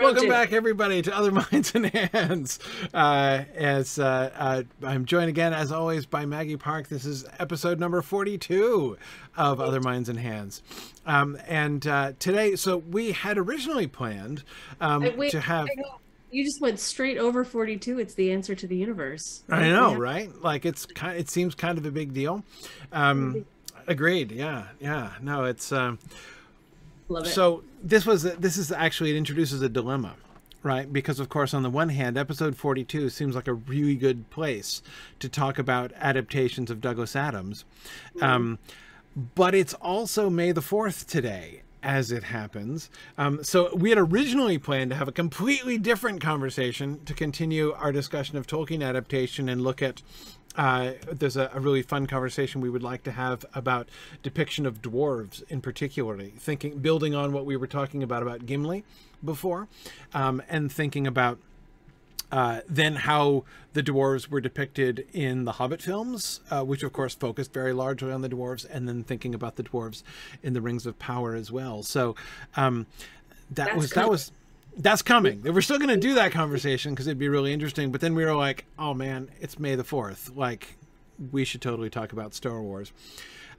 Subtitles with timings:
[0.00, 2.58] Welcome back, everybody, to Other Minds and Hands.
[2.94, 6.88] Uh, as uh, uh, I'm joined again, as always, by Maggie Parke.
[6.88, 8.96] This is episode number 42
[9.36, 10.62] of Other Minds and Hands.
[11.04, 14.44] Um, and uh, today, so we had originally planned
[14.80, 15.68] um, wait, to have.
[16.30, 17.98] You just went straight over 42.
[17.98, 19.42] It's the answer to the universe.
[19.48, 19.98] I know, yeah.
[19.98, 20.42] right?
[20.42, 21.18] Like it's kind.
[21.18, 22.44] It seems kind of a big deal.
[22.92, 23.44] Um,
[23.88, 24.30] agreed.
[24.30, 25.14] Yeah, yeah.
[25.20, 25.72] No, it's.
[27.08, 27.30] Love it.
[27.30, 30.14] So this was this is actually it introduces a dilemma,
[30.62, 30.92] right?
[30.92, 34.82] Because of course, on the one hand, episode forty-two seems like a really good place
[35.20, 37.64] to talk about adaptations of Douglas Adams,
[38.10, 38.22] mm-hmm.
[38.22, 38.58] um,
[39.34, 42.90] but it's also May the Fourth today, as it happens.
[43.16, 47.90] Um, so we had originally planned to have a completely different conversation to continue our
[47.90, 50.02] discussion of Tolkien adaptation and look at
[50.58, 53.88] uh, there's a, a, really fun conversation we would like to have about
[54.24, 58.84] depiction of dwarves in particularly thinking building on what we were talking about about gimli
[59.24, 59.68] before
[60.12, 61.38] um, and thinking about
[62.30, 67.14] uh, then how the dwarves were depicted in the Hobbit films, uh, which of course
[67.14, 70.02] focused very largely on the dwarves, and then thinking about the dwarves
[70.42, 71.82] in the Rings of Power as well.
[71.82, 72.16] So
[72.54, 72.86] um,
[73.50, 74.32] that That's was that was
[74.78, 75.42] that's coming.
[75.42, 77.90] We're still going to do that conversation because it'd be really interesting.
[77.90, 80.36] But then we were like, oh man, it's May the 4th.
[80.36, 80.76] Like,
[81.32, 82.92] we should totally talk about Star Wars.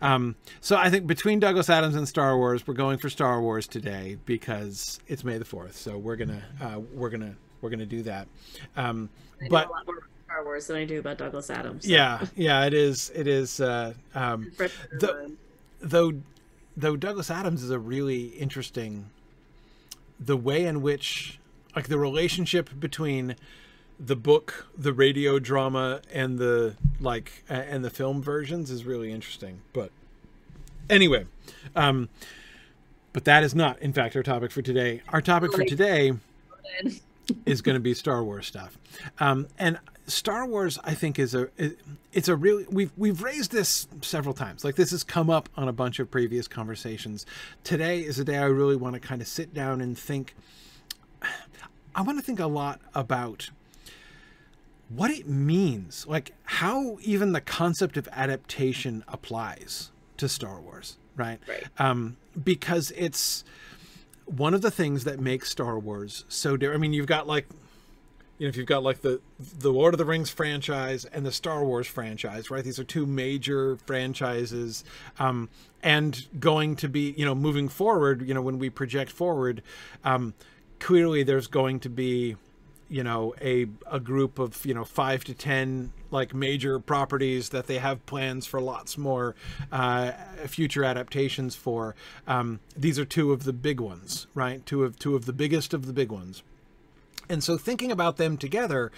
[0.02, 3.68] Um, so I think between Douglas Adams and Star Wars, we're going for Star Wars
[3.68, 5.74] today because it's May the 4th.
[5.74, 8.28] So we're going to, uh, we're going to, we're going to do that.
[8.78, 9.10] Um,
[9.50, 9.70] but
[10.26, 11.84] Star Wars than I do about Douglas Adams.
[11.84, 11.92] So.
[11.92, 12.26] Yeah.
[12.36, 13.12] Yeah, it is.
[13.14, 15.36] It is, uh, um, the,
[15.82, 16.14] though,
[16.78, 19.10] though Douglas Adams is a really interesting
[20.20, 21.40] the way in which
[21.76, 23.36] like the relationship between
[24.00, 29.62] the book, the radio drama, and the like and the film versions is really interesting.
[29.74, 29.92] But
[30.90, 31.26] anyway,
[31.76, 32.10] um,
[33.14, 35.02] but that is not, in fact, our topic for today.
[35.10, 36.14] Our topic for today
[37.46, 38.78] is going to be Star Wars stuff,
[39.20, 41.50] um, and Star Wars, I think, is a
[42.12, 44.64] it's a really we've we've raised this several times.
[44.64, 47.26] Like this has come up on a bunch of previous conversations.
[47.64, 50.36] Today is a day I really want to kind of sit down and think.
[51.96, 53.50] I want to think a lot about
[54.90, 61.40] what it means, like how even the concept of adaptation applies to Star Wars, right?
[61.48, 61.64] Right.
[61.78, 63.44] Um, because it's
[64.26, 66.80] one of the things that makes Star Wars so different.
[66.80, 67.48] I mean, you've got like
[68.40, 71.32] you know, if you've got like the the Lord of the Rings franchise and the
[71.32, 72.64] Star Wars franchise, right?
[72.64, 74.86] These are two major franchises,
[75.20, 75.50] um,
[75.84, 78.26] and going to be, you know, moving forward.
[78.26, 79.62] You know, when we project forward,
[80.06, 80.34] um,
[80.80, 82.38] clearly there's going to be,
[82.88, 87.68] you know, a a group of you know five to ten like major properties that
[87.68, 89.36] they have plans for lots more
[89.70, 90.14] uh,
[90.48, 91.94] future adaptations for.
[92.26, 94.66] Um, these are two of the big ones, right?
[94.66, 96.42] Two of two of the biggest of the big ones.
[97.28, 98.92] And so thinking about them together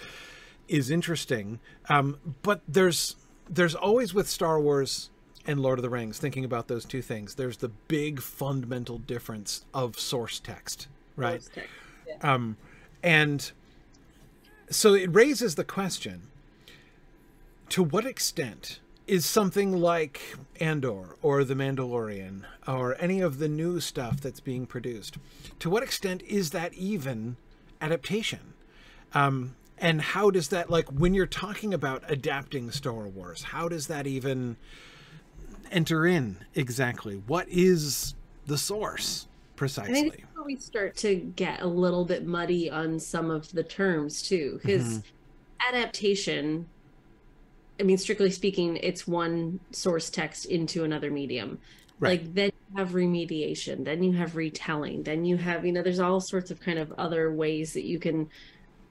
[0.68, 1.60] is interesting.
[1.88, 3.16] Um, but there's
[3.48, 5.10] there's always with Star Wars
[5.44, 9.64] and Lord of the Rings, thinking about those two things, there's the big fundamental difference
[9.74, 11.42] of source text, right?
[11.42, 11.70] Source text.
[12.06, 12.34] Yeah.
[12.34, 12.56] Um,
[13.02, 13.50] and
[14.70, 16.28] so it raises the question
[17.70, 23.80] to what extent is something like Andor or The Mandalorian or any of the new
[23.80, 25.18] stuff that's being produced,
[25.58, 27.36] to what extent is that even
[27.82, 28.54] adaptation.
[29.12, 33.88] Um, and how does that like when you're talking about adapting Star Wars, how does
[33.88, 34.56] that even
[35.70, 37.16] enter in exactly?
[37.26, 38.14] What is
[38.46, 39.26] the source
[39.56, 39.92] precisely?
[39.92, 44.22] I think we start to get a little bit muddy on some of the terms
[44.22, 45.74] too, because mm-hmm.
[45.74, 46.68] adaptation.
[47.80, 51.58] I mean, strictly speaking, it's one source text into another medium.
[52.02, 52.20] Right.
[52.20, 56.00] Like then you have remediation, then you have retelling, then you have, you know, there's
[56.00, 58.28] all sorts of kind of other ways that you can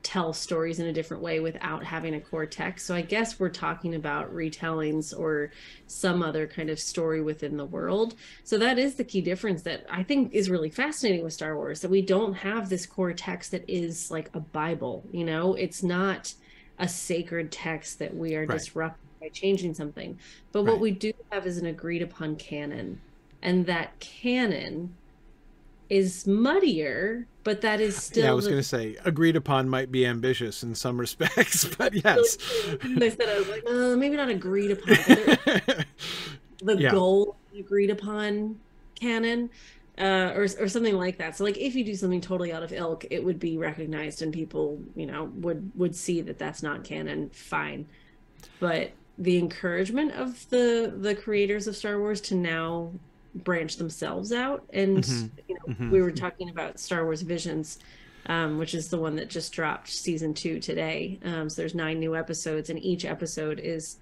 [0.01, 2.87] tell stories in a different way without having a core text.
[2.87, 5.51] So I guess we're talking about retellings or
[5.87, 8.15] some other kind of story within the world.
[8.45, 11.81] So that is the key difference that I think is really fascinating with Star Wars
[11.81, 15.83] that we don't have this core text that is like a Bible, you know, it's
[15.83, 16.33] not
[16.79, 18.57] a sacred text that we are right.
[18.57, 20.17] disrupting by changing something.
[20.51, 20.71] But right.
[20.73, 22.99] what we do have is an agreed upon canon.
[23.41, 24.95] And that canon
[25.91, 28.23] is muddier, but that is still.
[28.23, 28.51] Yeah, I was the...
[28.51, 32.37] going to say agreed upon might be ambitious in some respects, but yes.
[32.81, 34.95] I said I was like, uh, maybe not agreed upon.
[36.63, 36.91] the yeah.
[36.91, 38.57] goal agreed upon
[38.95, 39.49] canon,
[39.97, 41.35] uh, or or something like that.
[41.35, 44.31] So like, if you do something totally out of ilk, it would be recognized, and
[44.31, 47.31] people, you know, would would see that that's not canon.
[47.31, 47.85] Fine,
[48.61, 48.91] but
[49.21, 52.91] the encouragement of the the creators of Star Wars to now
[53.33, 55.27] branch themselves out and mm-hmm.
[55.47, 55.89] you know mm-hmm.
[55.91, 57.79] we were talking about Star Wars Visions
[58.27, 61.19] um, which is the one that just dropped season two today.
[61.25, 63.97] Um, so there's nine new episodes, and each episode is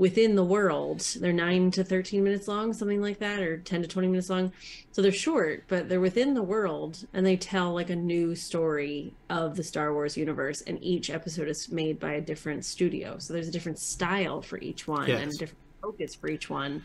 [0.00, 1.00] within the world.
[1.20, 4.50] They're nine to 13 minutes long, something like that, or 10 to 20 minutes long.
[4.92, 9.12] So they're short, but they're within the world and they tell like a new story
[9.28, 10.62] of the Star Wars universe.
[10.62, 13.18] And each episode is made by a different studio.
[13.18, 15.20] So there's a different style for each one yes.
[15.20, 16.82] and a different focus for each one,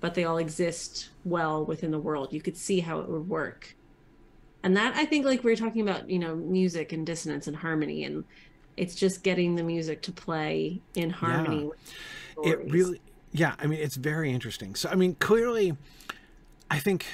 [0.00, 2.32] but they all exist well within the world.
[2.32, 3.76] You could see how it would work.
[4.64, 7.56] And that I think like we are talking about, you know, music and dissonance and
[7.56, 8.24] harmony and
[8.76, 11.92] it's just getting the music to play in harmony yeah
[12.42, 12.66] stories.
[12.66, 13.00] It really,
[13.32, 13.54] yeah.
[13.58, 14.74] I mean, it's very interesting.
[14.74, 15.76] So, I mean, clearly,
[16.70, 17.06] I think.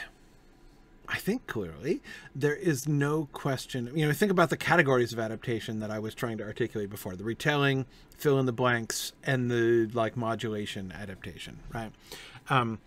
[1.09, 2.03] I think clearly
[2.35, 3.89] there is no question.
[3.95, 7.15] You know, think about the categories of adaptation that I was trying to articulate before:
[7.15, 7.87] the retelling,
[8.19, 11.61] fill in the blanks, and the like modulation adaptation.
[11.73, 11.93] Right?
[12.51, 12.81] Um,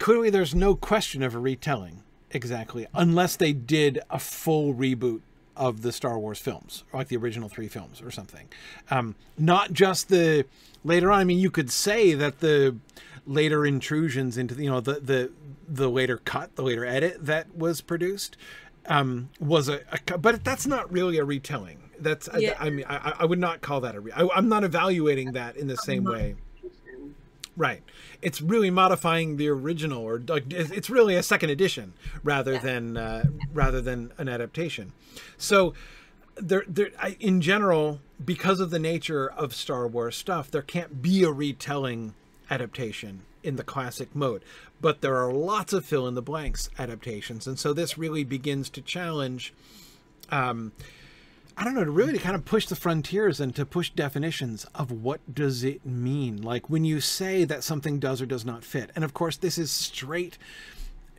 [0.00, 2.02] clearly, there's no question of a retelling
[2.32, 5.20] exactly, unless they did a full reboot
[5.56, 8.48] of the Star Wars films, like the original three films or something.
[8.90, 10.46] Um, not just the
[10.84, 11.20] later on.
[11.20, 12.76] I mean, you could say that the
[13.26, 15.30] later intrusions into the, you know the the
[15.68, 18.36] the later cut, the later edit that was produced
[18.86, 21.90] um, was a, a, but that's not really a retelling.
[21.98, 22.54] That's yeah.
[22.58, 24.00] I, I, mean I, I would not call that a.
[24.00, 26.36] Re- I, I'm not evaluating that in the same way.
[27.56, 27.82] Right.
[28.22, 31.92] It's really modifying the original, or like it's really a second edition
[32.22, 32.58] rather yeah.
[32.60, 34.92] than uh, rather than an adaptation.
[35.36, 35.74] So
[36.36, 41.02] there, there, I, in general, because of the nature of Star Wars stuff, there can't
[41.02, 42.14] be a retelling
[42.50, 44.42] adaptation in the classic mode.
[44.80, 48.68] But there are lots of fill in the blanks adaptations, and so this really begins
[48.70, 49.54] to challenge.
[50.30, 50.72] Um,
[51.56, 54.64] I don't know, to really to kind of push the frontiers and to push definitions
[54.74, 56.40] of what does it mean?
[56.40, 58.90] Like when you say that something does or does not fit.
[58.94, 60.38] And of course, this is straight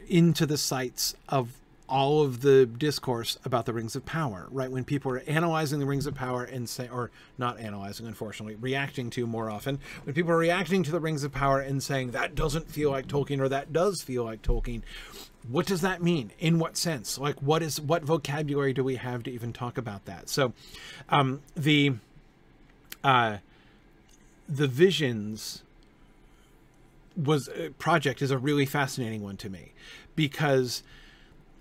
[0.08, 1.61] into the sights of
[1.92, 4.72] all of the discourse about the rings of power, right?
[4.72, 9.10] When people are analyzing the rings of power and say, or not analyzing, unfortunately, reacting
[9.12, 12.34] to more often, when people are reacting to the rings of power and saying that
[12.34, 14.84] doesn't feel like Tolkien or that does feel like Tolkien,
[15.50, 16.32] what does that mean?
[16.40, 17.18] In what sense?
[17.18, 20.30] Like, what is what vocabulary do we have to even talk about that?
[20.30, 20.54] So,
[21.10, 21.96] um, the
[23.04, 23.38] uh,
[24.48, 25.64] the visions
[27.18, 29.74] was uh, project is a really fascinating one to me
[30.16, 30.84] because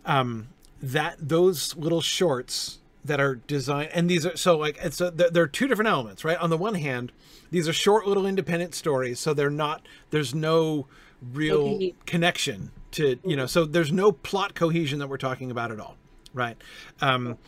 [0.05, 0.49] um,
[0.83, 5.43] that those little shorts that are designed and these are so like it's a, there
[5.43, 6.39] are two different elements right?
[6.39, 7.13] On the one hand
[7.51, 10.87] these are short little independent stories so they're not there's no
[11.33, 11.95] real okay.
[12.07, 15.97] connection to you know so there's no plot cohesion that we're talking about at all
[16.35, 16.57] right?
[17.01, 17.39] Um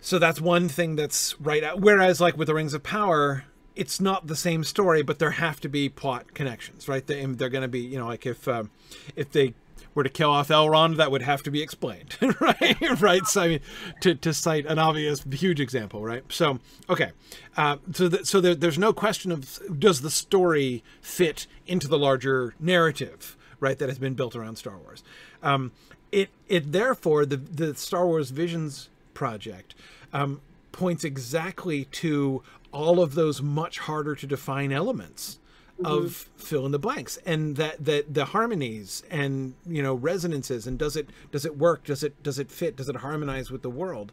[0.00, 3.44] so that's one thing that's right out whereas like with the rings of power
[3.76, 7.06] it's not the same story but there have to be plot connections right?
[7.06, 8.70] They, they're going to be you know like if um,
[9.14, 9.54] if they
[9.94, 12.76] were to kill off Elrond, that would have to be explained, right?
[13.00, 13.26] right.
[13.26, 13.60] So I mean,
[14.00, 16.24] to, to cite an obvious huge example, right?
[16.28, 16.58] So
[16.88, 17.12] okay,
[17.56, 21.98] uh, so the, so there, there's no question of does the story fit into the
[21.98, 23.78] larger narrative, right?
[23.78, 25.02] That has been built around Star Wars.
[25.42, 25.72] Um,
[26.12, 29.74] it it therefore the the Star Wars Visions project
[30.12, 30.40] um,
[30.72, 35.38] points exactly to all of those much harder to define elements
[35.80, 35.86] mm-hmm.
[35.86, 40.78] of fill in the blanks and that that the harmonies and you know resonances and
[40.78, 41.84] does it does it work?
[41.84, 42.76] Does it does it fit?
[42.76, 44.12] Does it harmonize with the world?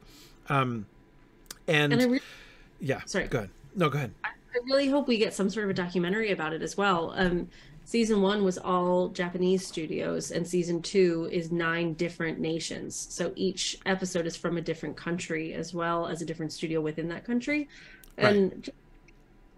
[0.49, 0.85] Um
[1.67, 2.21] and, and re-
[2.79, 3.27] yeah sorry.
[3.27, 3.49] go ahead.
[3.75, 4.13] No go ahead.
[4.23, 7.13] I, I really hope we get some sort of a documentary about it as well.
[7.15, 7.49] Um
[7.83, 12.95] season one was all Japanese studios, and season two is nine different nations.
[13.09, 17.09] So each episode is from a different country as well as a different studio within
[17.09, 17.67] that country.
[18.17, 18.69] And right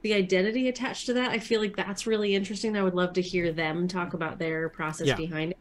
[0.04, 3.22] the identity attached to that i feel like that's really interesting i would love to
[3.22, 5.16] hear them talk about their process yeah.
[5.16, 5.58] behind it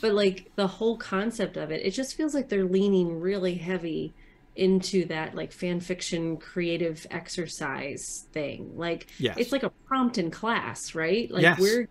[0.00, 4.14] but like the whole concept of it it just feels like they're leaning really heavy
[4.56, 9.36] into that like fan fiction creative exercise thing like yes.
[9.38, 11.58] it's like a prompt in class right like yes.
[11.60, 11.88] we're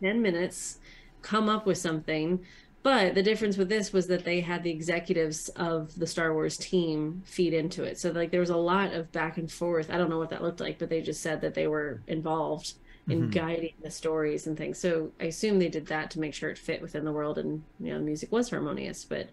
[0.00, 0.78] 10 minutes
[1.22, 2.44] come up with something
[2.82, 6.56] but the difference with this was that they had the executives of the Star Wars
[6.56, 7.98] team feed into it.
[7.98, 9.90] So like there was a lot of back and forth.
[9.90, 12.74] I don't know what that looked like, but they just said that they were involved
[13.08, 13.30] in mm-hmm.
[13.30, 14.78] guiding the stories and things.
[14.78, 17.64] So I assume they did that to make sure it fit within the world and
[17.80, 19.04] you know the music was harmonious.
[19.04, 19.30] But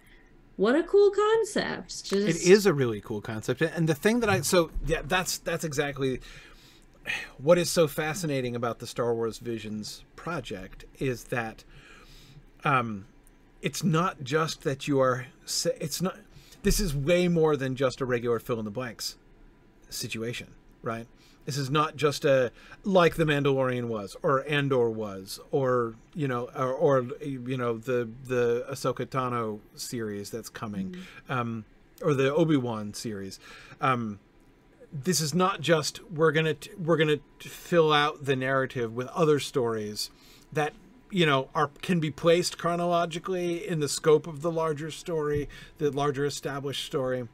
[0.56, 2.06] what a cool concept.
[2.06, 2.14] Just...
[2.14, 3.62] It is a really cool concept.
[3.62, 6.22] And the thing that I so yeah, that's that's exactly
[7.38, 11.64] what is so fascinating about the Star Wars Visions project is that
[12.64, 13.06] um
[13.62, 15.28] it's not just that you are
[15.80, 16.18] it's not
[16.64, 19.18] this is way more than just a regular fill in the blanks
[19.90, 20.48] situation
[20.82, 21.08] right
[21.46, 22.52] this is not just a
[22.84, 28.10] like the mandalorian was or andor was or you know or, or you know the
[28.26, 31.32] the ahsoka tano series that's coming mm-hmm.
[31.32, 31.66] um
[32.02, 33.40] or the Obi Wan series.
[33.82, 34.20] Um,
[34.92, 40.10] this is not just we're gonna we're gonna fill out the narrative with other stories
[40.54, 40.74] that
[41.12, 45.92] you know are can be placed chronologically in the scope of the larger story, the
[45.92, 47.28] larger established story.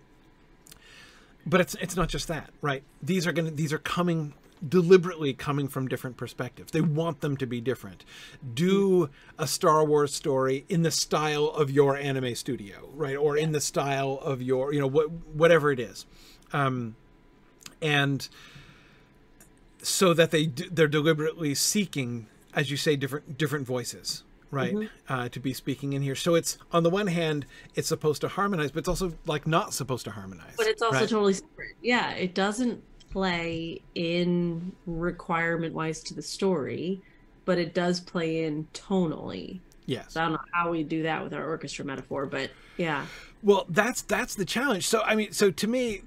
[1.45, 2.83] But it's it's not just that, right?
[3.01, 4.33] These are gonna these are coming
[4.67, 6.71] deliberately coming from different perspectives.
[6.71, 8.05] They want them to be different.
[8.53, 13.15] Do a Star Wars story in the style of your anime studio, right?
[13.15, 16.05] Or in the style of your, you know, what whatever it is.
[16.53, 16.95] Um,
[17.81, 18.27] and
[19.81, 25.13] so that they they're deliberately seeking as you say different different voices right mm-hmm.
[25.13, 28.27] uh, to be speaking in here so it's on the one hand it's supposed to
[28.27, 31.09] harmonize but it's also like not supposed to harmonize but it's also right?
[31.09, 37.01] totally separate yeah it doesn't play in requirement wise to the story
[37.45, 41.23] but it does play in tonally yes so i don't know how we do that
[41.23, 43.05] with our orchestra metaphor but yeah
[43.43, 44.87] well, that's that's the challenge.
[44.87, 46.03] So I mean, so to me,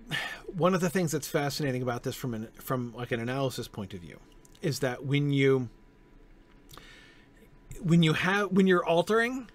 [0.46, 3.94] one of the things that's fascinating about this from an from like an analysis point
[3.94, 4.20] of view
[4.62, 5.68] is that when you
[7.82, 9.50] when you have when you're altering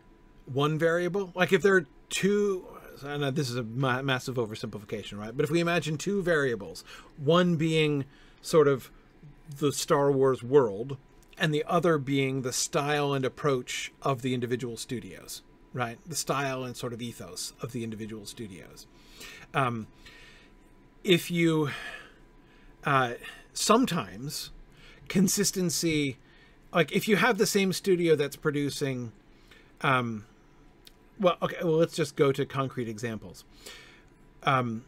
[0.46, 2.66] one variable, like if there are two
[3.06, 5.36] I know this is a ma- massive oversimplification, right?
[5.36, 6.84] But if we imagine two variables,
[7.18, 8.06] one being
[8.42, 8.92] sort of
[9.58, 10.98] the Star Wars world
[11.38, 15.98] and the other being the style and approach of the individual studios right?
[16.08, 18.88] The style and sort of ethos of the individual studios.
[19.54, 19.88] Um,
[21.04, 21.70] if you
[22.84, 23.14] uh,
[23.54, 24.52] sometimes
[25.08, 26.18] consistency,
[26.74, 29.12] like if you have the same studio that's producing,
[29.82, 30.26] um,
[31.20, 33.44] well, okay, well, let's just go to concrete examples.
[34.44, 34.86] Um,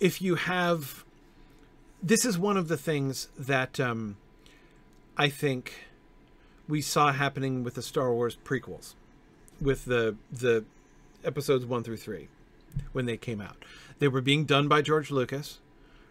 [0.00, 1.04] if you have,
[2.02, 4.16] this is one of the things that um,
[5.16, 5.86] I think
[6.68, 8.94] we saw happening with the Star Wars prequels
[9.60, 10.64] with the the
[11.24, 12.28] episodes one through three
[12.92, 13.64] when they came out.
[13.98, 15.60] They were being done by George Lucas,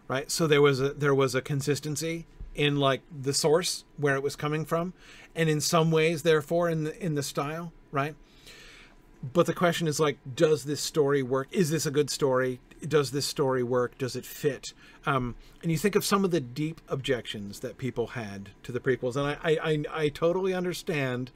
[0.08, 0.30] right?
[0.30, 4.36] So there was a there was a consistency in like the source where it was
[4.36, 4.92] coming from,
[5.34, 8.14] and in some ways, therefore, in the in the style, right?
[9.32, 11.48] But the question is like, does this story work?
[11.50, 12.60] Is this a good story?
[12.86, 13.98] does this story work?
[13.98, 14.72] Does it fit?
[15.04, 18.80] Um, and you think of some of the deep objections that people had to the
[18.80, 21.30] prequels, and I, I, I totally understand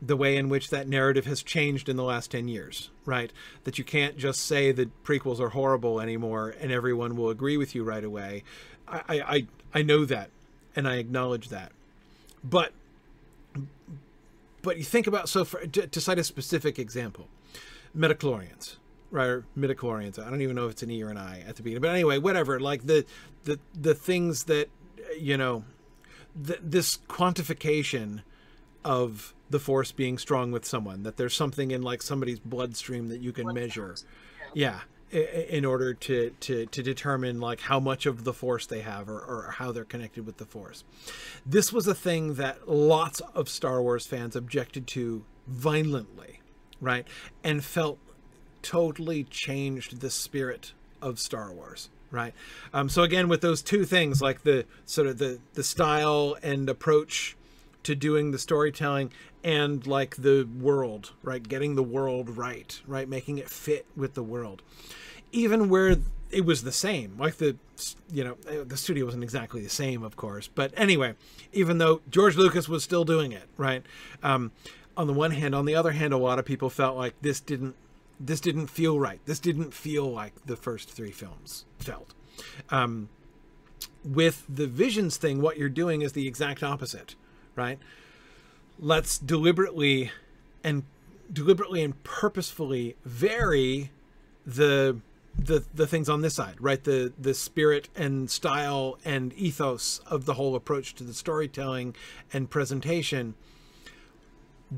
[0.00, 3.32] the way in which that narrative has changed in the last 10 years, right?
[3.64, 7.74] That you can't just say that prequels are horrible anymore and everyone will agree with
[7.74, 8.44] you right away.
[8.88, 10.30] I, I, I know that,
[10.74, 11.72] and I acknowledge that.
[12.42, 12.72] But
[14.62, 17.28] but you think about so for, to, to cite a specific example,
[17.96, 18.76] Metachlorians
[19.12, 19.42] right?
[19.56, 20.18] midichlorians.
[20.18, 21.90] I don't even know if it's an E or an I at the beginning, but
[21.90, 22.58] anyway, whatever.
[22.58, 23.04] Like the
[23.44, 24.68] the the things that
[25.18, 25.64] you know,
[26.44, 28.22] th- this quantification
[28.84, 33.20] of the force being strong with someone that there's something in like somebody's bloodstream that
[33.20, 33.94] you can Blood measure
[34.54, 34.80] yeah,
[35.12, 39.18] in order to, to to determine like how much of the force they have or,
[39.18, 40.84] or how they're connected with the force.
[41.44, 46.40] This was a thing that lots of star wars fans objected to violently
[46.80, 47.06] right
[47.44, 47.98] and felt
[48.62, 52.34] totally changed the spirit of Star Wars right?
[52.74, 56.68] Um, so again with those two things like the sort of the the style and
[56.68, 57.36] approach
[57.82, 59.10] to doing the storytelling
[59.42, 64.22] and like the world right getting the world right right making it fit with the
[64.22, 64.62] world
[65.32, 65.96] even where
[66.30, 67.56] it was the same like the
[68.10, 71.14] you know eh, the studio wasn't exactly the same of course but anyway
[71.52, 73.82] even though george lucas was still doing it right
[74.22, 74.52] um,
[74.96, 77.40] on the one hand on the other hand a lot of people felt like this
[77.40, 77.74] didn't
[78.24, 79.20] this didn't feel right.
[79.26, 82.14] This didn't feel like the first three films felt.
[82.70, 83.08] Um,
[84.04, 87.16] with the visions thing, what you're doing is the exact opposite,
[87.56, 87.78] right?
[88.78, 90.12] Let's deliberately
[90.62, 90.84] and
[91.32, 93.90] deliberately and purposefully vary
[94.46, 94.98] the
[95.36, 96.82] the the things on this side, right?
[96.82, 101.94] The the spirit and style and ethos of the whole approach to the storytelling
[102.32, 103.34] and presentation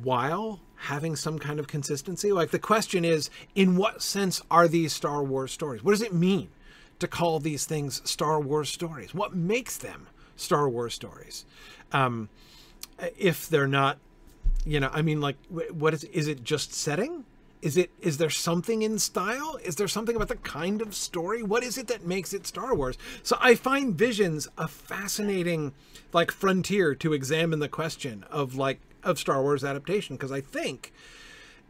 [0.02, 2.32] while having some kind of consistency?
[2.32, 5.82] Like the question is, in what sense are these Star Wars stories?
[5.82, 6.48] What does it mean
[6.98, 9.14] to call these things Star Wars stories?
[9.14, 10.06] What makes them
[10.36, 11.44] Star Wars stories?
[11.92, 12.28] Um,
[13.16, 13.98] if they're not,
[14.64, 16.42] you know, I mean, like, what is is it?
[16.44, 17.24] Just setting?
[17.64, 19.58] Is it is there something in style?
[19.64, 21.42] Is there something about the kind of story?
[21.42, 22.98] What is it that makes it Star Wars?
[23.22, 25.72] So I find Visions a fascinating
[26.12, 30.92] like frontier to examine the question of like of Star Wars adaptation because I think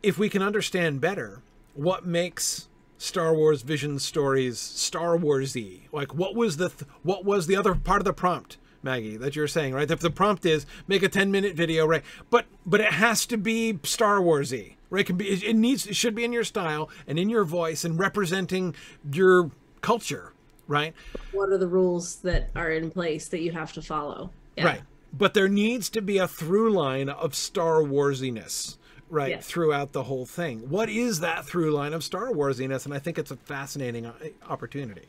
[0.02, 1.42] if we can understand better
[1.74, 7.46] what makes Star Wars vision stories Star Warsy, like what was the th- what was
[7.46, 9.88] the other part of the prompt, Maggie, that you're saying, right?
[9.88, 12.02] If the prompt is make a 10 minute video, right?
[12.30, 15.00] But but it has to be Star Warsy, right?
[15.00, 15.28] It can be.
[15.28, 15.86] It needs.
[15.86, 18.74] It should be in your style and in your voice and representing
[19.12, 20.32] your culture,
[20.66, 20.94] right?
[21.32, 24.30] What are the rules that are in place that you have to follow?
[24.56, 24.66] Yeah.
[24.66, 24.82] Right.
[25.12, 29.46] But there needs to be a through line of Star Warsiness, right, yes.
[29.46, 30.68] throughout the whole thing.
[30.68, 32.84] What is that through line of Star Warsiness?
[32.84, 34.12] And I think it's a fascinating uh,
[34.48, 35.06] opportunity.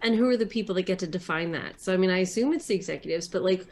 [0.00, 1.80] And who are the people that get to define that?
[1.80, 3.66] So, I mean, I assume it's the executives, but like,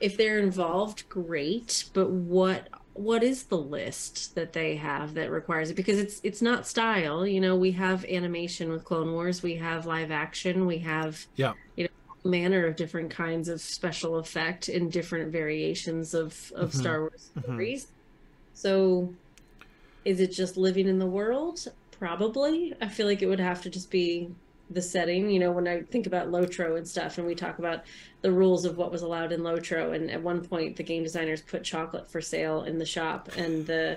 [0.00, 1.84] if they're involved, great.
[1.92, 2.68] But what
[2.98, 5.74] what is the list that they have that requires it?
[5.74, 9.86] Because it's it's not style you know we have animation with clone wars we have
[9.86, 11.52] live action we have yeah.
[11.76, 16.80] you know manner of different kinds of special effect in different variations of of mm-hmm.
[16.80, 17.92] star wars stories mm-hmm.
[18.54, 19.14] so
[20.06, 21.66] is it just living in the world?
[21.98, 22.72] Probably.
[22.80, 24.30] I feel like it would have to just be
[24.70, 27.84] the setting you know when i think about lotro and stuff and we talk about
[28.22, 31.40] the rules of what was allowed in lotro and at one point the game designers
[31.40, 33.96] put chocolate for sale in the shop and the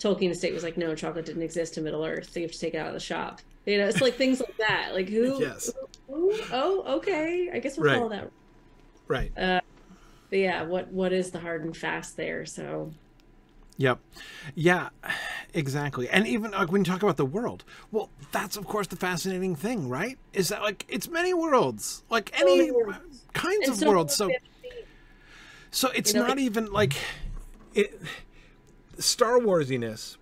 [0.00, 2.30] tolkien estate was like no chocolate didn't exist in middle earth.
[2.32, 3.40] So you have to take it out of the shop.
[3.66, 4.94] You know it's like things like that.
[4.94, 5.70] Like who, yes.
[6.08, 6.32] who?
[6.50, 7.50] Oh okay.
[7.52, 7.96] I guess we'll right.
[7.98, 8.30] follow that.
[9.06, 9.38] Right.
[9.38, 9.60] Uh,
[10.30, 12.46] but yeah what what is the hard and fast there?
[12.46, 12.92] So
[13.80, 13.98] Yep.
[14.54, 14.90] Yeah,
[15.54, 16.06] exactly.
[16.10, 19.56] And even like when you talk about the world, well, that's of course the fascinating
[19.56, 20.18] thing, right?
[20.34, 23.24] Is that like it's many worlds, like any worlds.
[23.32, 24.14] kinds and of so worlds.
[24.14, 24.30] So,
[25.70, 26.94] so it's you know, not even like
[27.72, 27.98] it.
[28.98, 30.18] Star Warsiness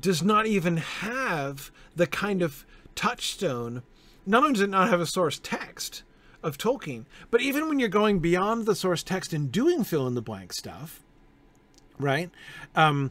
[0.00, 3.82] does not even have the kind of touchstone.
[4.24, 6.04] Not only does it not have a source text
[6.42, 10.14] of Tolkien, but even when you're going beyond the source text and doing fill in
[10.14, 11.03] the blank stuff,
[11.98, 12.30] right?
[12.74, 13.10] Um,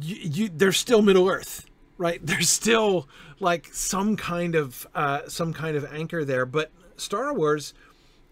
[0.00, 1.66] you, you, there's still Middle Earth,
[1.98, 2.20] right?
[2.24, 3.08] There's still
[3.40, 6.46] like some kind of uh, some kind of anchor there.
[6.46, 7.74] But Star Wars,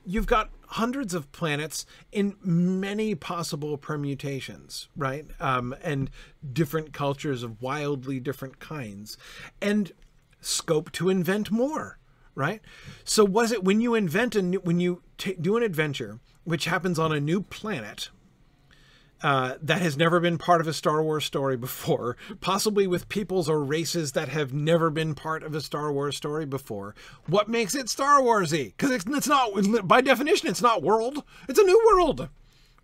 [0.05, 5.27] you've got hundreds of planets in many possible permutations, right?
[5.38, 6.11] Um, and
[6.53, 9.18] different cultures of wildly different kinds,
[9.61, 9.92] and
[10.40, 11.98] scope to invent more,
[12.35, 12.61] right?
[13.05, 16.64] So was it when you invent a new, when you t- do an adventure which
[16.64, 18.11] happens on a new planet,
[19.22, 23.48] uh, that has never been part of a Star Wars story before, possibly with peoples
[23.48, 26.94] or races that have never been part of a Star Wars story before.
[27.26, 28.66] What makes it Star Warsy?
[28.76, 31.22] Because it's, it's not, by definition, it's not world.
[31.48, 32.28] It's a new world,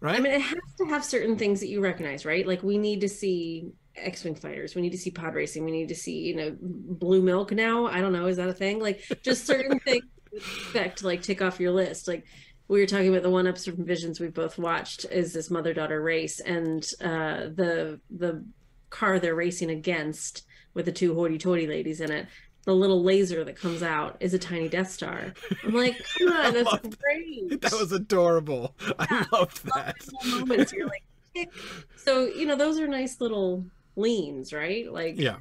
[0.00, 0.16] right?
[0.16, 2.46] I mean, it has to have certain things that you recognize, right?
[2.46, 4.74] Like we need to see X-wing fighters.
[4.74, 5.64] We need to see pod racing.
[5.64, 7.86] We need to see, you know, blue milk now.
[7.86, 8.80] I don't know, is that a thing?
[8.80, 12.08] Like just certain things expect like tick off your list.
[12.08, 12.24] Like
[12.68, 15.72] we were talking about the one episode from Visions we've both watched is this mother
[15.72, 18.44] daughter race, and uh, the the
[18.90, 22.26] car they're racing against with the two hoity toity ladies in it.
[22.64, 25.32] The little laser that comes out is a tiny Death Star.
[25.64, 27.60] I'm like, come on, that's great.
[27.62, 28.76] That was adorable.
[28.82, 29.96] Yeah, I loved that.
[30.26, 30.72] Moments.
[30.72, 31.04] You're like,
[31.34, 31.50] Kick.
[31.96, 33.64] so you know, those are nice little
[33.96, 34.90] leans, right?
[34.92, 35.36] Like, yeah,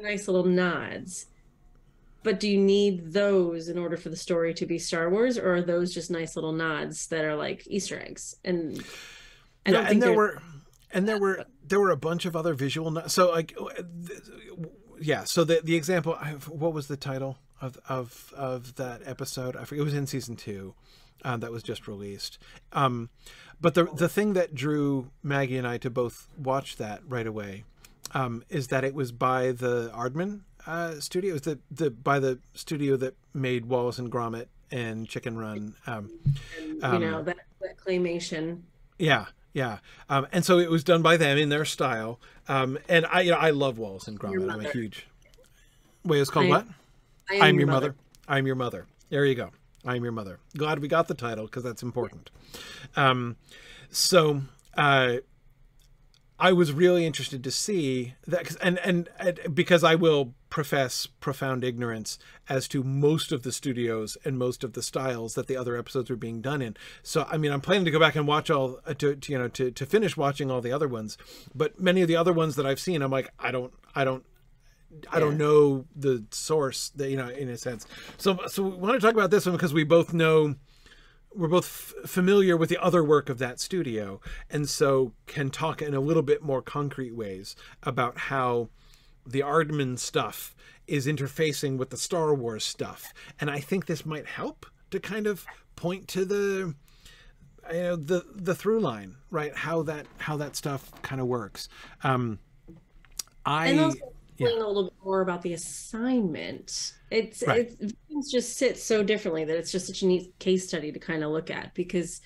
[0.00, 1.26] nice little nods
[2.22, 5.56] but do you need those in order for the story to be Star Wars, or
[5.56, 8.36] are those just nice little nods that are like Easter eggs?
[8.44, 8.82] And
[9.64, 10.42] I yeah, and there were,
[10.92, 12.90] and there were there were a bunch of other visual.
[12.90, 13.56] No- so like,
[15.00, 15.24] yeah.
[15.24, 16.14] So the the example,
[16.48, 19.56] what was the title of of of that episode?
[19.56, 19.80] I forget.
[19.80, 20.74] It was in season two.
[21.22, 22.38] Uh, that was just released.
[22.72, 23.10] Um,
[23.60, 27.64] but the the thing that drew Maggie and I to both watch that right away
[28.12, 31.36] um, is that it was by the Aardman uh, studio.
[31.36, 35.74] It the, the by the studio that made Wallace and Gromit and Chicken Run.
[35.86, 36.10] Um,
[36.58, 38.60] and, um, you know that, that, claymation.
[38.98, 39.78] Yeah, yeah.
[40.08, 42.20] Um, and so it was done by them in their style.
[42.48, 44.50] Um, and I, you know, I love Wallace and Gromit.
[44.50, 45.06] I'm a huge.
[46.04, 46.66] Wait, it's called I, what?
[47.30, 47.88] I am, I am your mother.
[47.88, 47.96] mother.
[48.28, 48.86] I'm your mother.
[49.08, 49.50] There you go.
[49.84, 50.38] I'm your mother.
[50.56, 52.30] Glad we got the title because that's important.
[52.96, 53.36] Um,
[53.90, 54.42] so
[54.76, 55.16] uh,
[56.38, 61.64] I was really interested to see that, and, and, and because I will profess profound
[61.64, 65.76] ignorance as to most of the studios and most of the styles that the other
[65.76, 66.76] episodes were being done in.
[67.02, 69.38] So, I mean, I'm planning to go back and watch all uh, to, to you
[69.38, 71.16] know to to finish watching all the other ones,
[71.54, 74.24] but many of the other ones that I've seen, I'm like, I don't, I don't.
[75.12, 77.86] I don't know the source that you know in a sense.
[78.18, 80.56] So so we want to talk about this one because we both know
[81.32, 85.80] we're both f- familiar with the other work of that studio and so can talk
[85.80, 88.68] in a little bit more concrete ways about how
[89.26, 90.54] the Aardman stuff
[90.86, 93.12] is interfacing with the Star Wars stuff.
[93.40, 96.74] And I think this might help to kind of point to the
[97.72, 99.54] you know the the through line, right?
[99.54, 101.68] How that how that stuff kind of works.
[102.02, 102.38] Um
[103.46, 103.98] I and also
[104.36, 104.48] yeah.
[104.48, 107.74] a little bit more about the assignment it's right.
[107.80, 110.98] it's things just sit so differently that it's just such a neat case study to
[110.98, 112.20] kind of look at because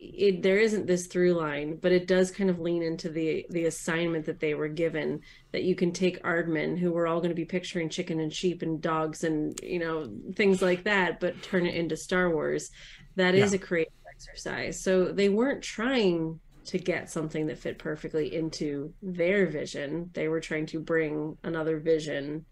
[0.00, 3.66] it, there isn't this through line, but it does kind of lean into the the
[3.66, 5.20] assignment that they were given
[5.52, 8.62] that you can take Aardman, who we're all going to be picturing chicken and sheep
[8.62, 12.70] and dogs and you know things like that, but turn it into Star Wars.
[13.16, 13.56] That is yeah.
[13.56, 14.82] a creative exercise.
[14.82, 20.10] So they weren't trying to get something that fit perfectly into their vision.
[20.14, 22.46] They were trying to bring another vision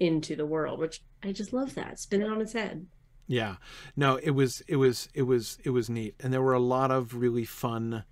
[0.00, 1.98] into the world, which I just love that.
[1.98, 2.86] Spin it on its head.
[3.26, 3.56] Yeah.
[3.96, 6.14] No, it was it was it was it was neat.
[6.20, 8.04] And there were a lot of really fun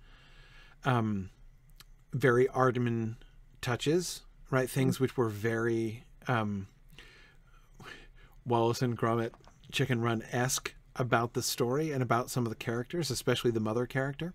[0.85, 1.29] um
[2.13, 3.15] very Aardman
[3.61, 4.69] touches, right?
[4.69, 6.67] Things which were very um
[8.45, 9.31] Wallace and Gromit
[9.71, 13.85] Chicken Run esque about the story and about some of the characters, especially the mother
[13.85, 14.33] character,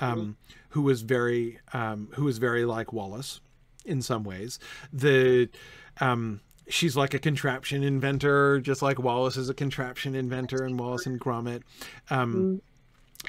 [0.00, 0.30] um, mm-hmm.
[0.70, 3.40] who was very um, who was very like Wallace
[3.84, 4.58] in some ways.
[4.92, 5.50] The
[6.00, 11.06] um, she's like a contraption inventor, just like Wallace is a contraption inventor and Wallace
[11.06, 11.62] and Gromit.
[12.10, 12.56] Um, mm-hmm.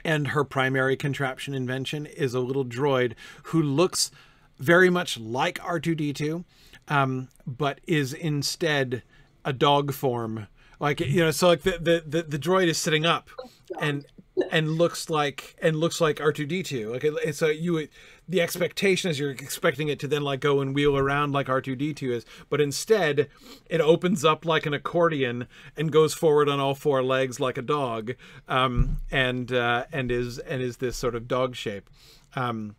[0.06, 4.12] And her primary contraption invention is a little droid who looks
[4.60, 6.44] very much like R2D2,
[6.90, 9.04] um, but is instead
[9.44, 10.48] a dog form.
[10.80, 13.30] Like you know, so like the the the, the droid is sitting up,
[13.82, 14.06] and
[14.52, 16.92] and looks like and looks like R2D2.
[16.92, 17.88] Like and so you
[18.28, 22.12] the expectation is you're expecting it to then like go and wheel around like R2D2
[22.12, 23.30] is, but instead
[23.70, 27.62] it opens up like an accordion and goes forward on all four legs like a
[27.62, 28.16] dog,
[28.48, 31.90] um, and uh, and is and is this sort of dog shape.
[32.36, 32.76] Um,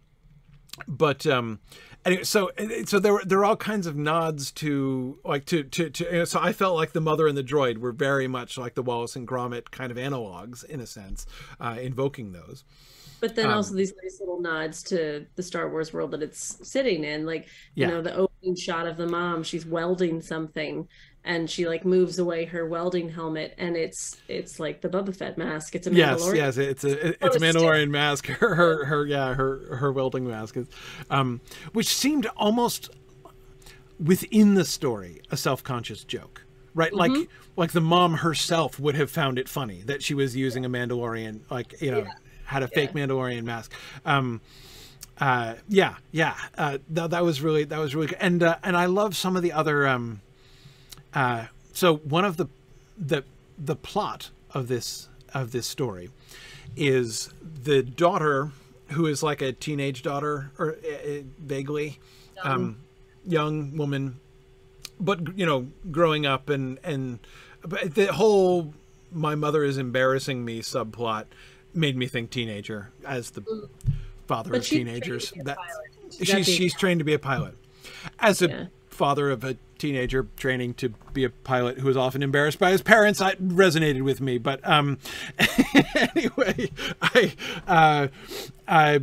[0.87, 1.61] but um,
[2.05, 2.51] anyway, so
[2.87, 6.13] so there were there are all kinds of nods to like to to, to you
[6.13, 8.83] know, so I felt like the mother and the droid were very much like the
[8.83, 11.27] Wallace and Gromit kind of analogs in a sense,
[11.61, 12.65] uh, invoking those.
[13.21, 16.67] But then um, also these nice little nods to the Star Wars world that it's
[16.67, 17.89] sitting in, like you yeah.
[17.89, 20.89] know the opening shot of the mom, she's welding something,
[21.25, 25.39] and she like moves away her welding helmet, and it's it's like the Boba Fett
[25.39, 25.75] mask.
[25.75, 26.35] It's a Mandalorian.
[26.35, 28.27] yes, yes, it's a it's a Mandalorian mask.
[28.41, 30.67] Her, her her yeah her her welding mask is,
[31.11, 31.41] um,
[31.73, 32.91] which seemed almost
[33.99, 37.15] within the story a self conscious joke right mm-hmm.
[37.15, 40.71] like like the mom herself would have found it funny that she was using a
[40.71, 42.13] mandalorian like you know yeah
[42.51, 42.75] had a yeah.
[42.75, 43.73] fake Mandalorian mask.
[44.05, 44.41] Um,
[45.19, 48.19] uh, yeah, yeah, uh, that, that was really that was really good.
[48.21, 49.87] and uh, and I love some of the other.
[49.87, 50.21] Um,
[51.15, 52.47] uh, so one of the
[52.97, 53.25] the
[53.59, 56.11] the plot of this of this story
[56.77, 58.51] is the daughter
[58.89, 61.99] who is like a teenage daughter or uh, vaguely
[62.37, 62.53] young.
[62.53, 62.77] Um,
[63.27, 64.19] young woman,
[64.99, 67.19] but you know, growing up and and
[67.63, 68.75] the whole
[69.13, 71.27] my mother is embarrassing me subplot
[71.75, 73.69] made me think teenager as the mm.
[74.27, 75.33] father but of teenagers.
[75.45, 75.59] That
[76.23, 77.55] she's she's trained to be a pilot.
[78.19, 78.65] As a yeah.
[78.89, 82.83] father of a teenager training to be a pilot who is often embarrassed by his
[82.83, 84.39] parents, that resonated with me.
[84.39, 84.99] But um,
[86.15, 86.71] anyway,
[87.03, 87.33] I
[87.67, 88.09] uh,
[88.69, 89.01] I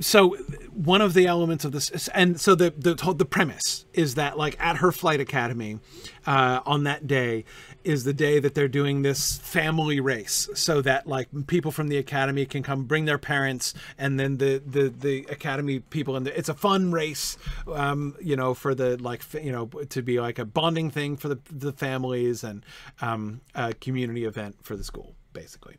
[0.00, 0.36] so
[0.72, 4.56] one of the elements of this and so the the the premise is that like
[4.60, 5.78] at her flight academy
[6.26, 7.44] uh, on that day
[7.84, 11.96] is the day that they're doing this family race so that like people from the
[11.96, 16.48] academy can come bring their parents and then the the the academy people and it's
[16.48, 17.36] a fun race
[17.72, 21.28] um you know for the like you know to be like a bonding thing for
[21.28, 22.64] the the families and
[23.00, 25.76] um a community event for the school basically.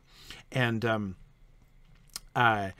[0.50, 1.16] And um
[2.34, 2.70] uh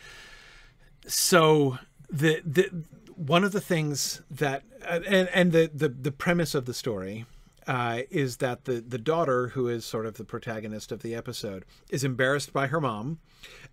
[1.06, 1.78] so
[2.10, 6.66] the the one of the things that uh, and and the the the premise of
[6.66, 7.26] the story
[7.66, 11.64] uh, is that the the daughter, who is sort of the protagonist of the episode,
[11.90, 13.18] is embarrassed by her mom,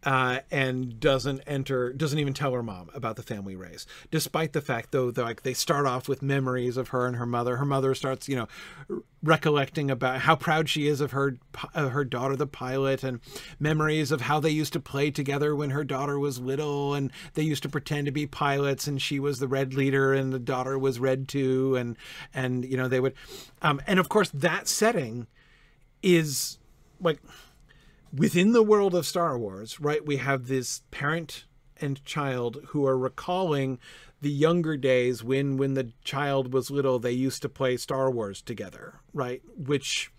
[0.03, 3.85] uh, and doesn't enter, doesn't even tell her mom about the family race.
[4.11, 7.25] Despite the fact, though, that like they start off with memories of her and her
[7.25, 7.57] mother.
[7.57, 11.37] Her mother starts, you know, recollecting about how proud she is of her
[11.75, 13.19] of her daughter, the pilot, and
[13.59, 17.43] memories of how they used to play together when her daughter was little, and they
[17.43, 20.79] used to pretend to be pilots, and she was the red leader, and the daughter
[20.79, 21.97] was red too, and
[22.33, 23.13] and you know they would
[23.61, 25.27] um, and of course, that setting
[26.01, 26.57] is
[27.01, 27.19] like
[28.15, 30.05] within the world of Star Wars, right?
[30.05, 31.45] We have this parent
[31.81, 33.79] and child who are recalling
[34.21, 38.41] the younger days when when the child was little they used to play Star Wars
[38.41, 39.41] together, right?
[39.55, 40.11] Which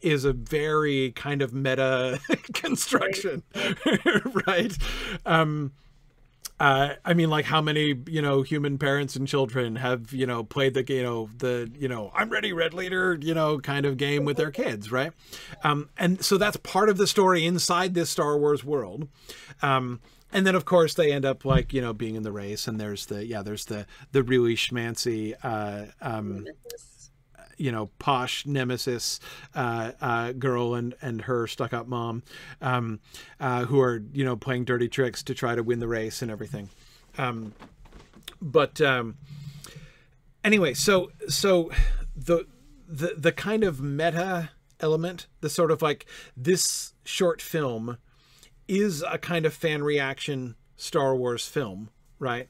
[0.00, 2.18] is a very kind of meta
[2.54, 3.42] construction,
[4.46, 4.76] right?
[5.26, 5.72] Um,
[6.58, 10.42] uh, I mean, like how many you know human parents and children have you know
[10.42, 13.96] played the you know the you know I'm ready red leader you know kind of
[13.96, 15.12] game with their kids, right?
[15.62, 19.08] Um, and so that's part of the story inside this Star Wars world.
[19.62, 20.00] Um,
[20.32, 22.80] and then of course they end up like you know being in the race, and
[22.80, 26.46] there's the yeah there's the the really schmancy uh, um,
[27.56, 29.20] you know posh nemesis
[29.54, 32.22] uh, uh, girl and and her stuck up mom
[32.60, 33.00] um,
[33.40, 36.30] uh, who are you know playing dirty tricks to try to win the race and
[36.30, 36.68] everything
[37.18, 37.52] um,
[38.40, 39.16] but um,
[40.44, 41.70] anyway so so
[42.14, 42.46] the
[42.88, 47.98] the the kind of meta element the sort of like this short film
[48.68, 52.48] is a kind of fan reaction Star Wars film, right?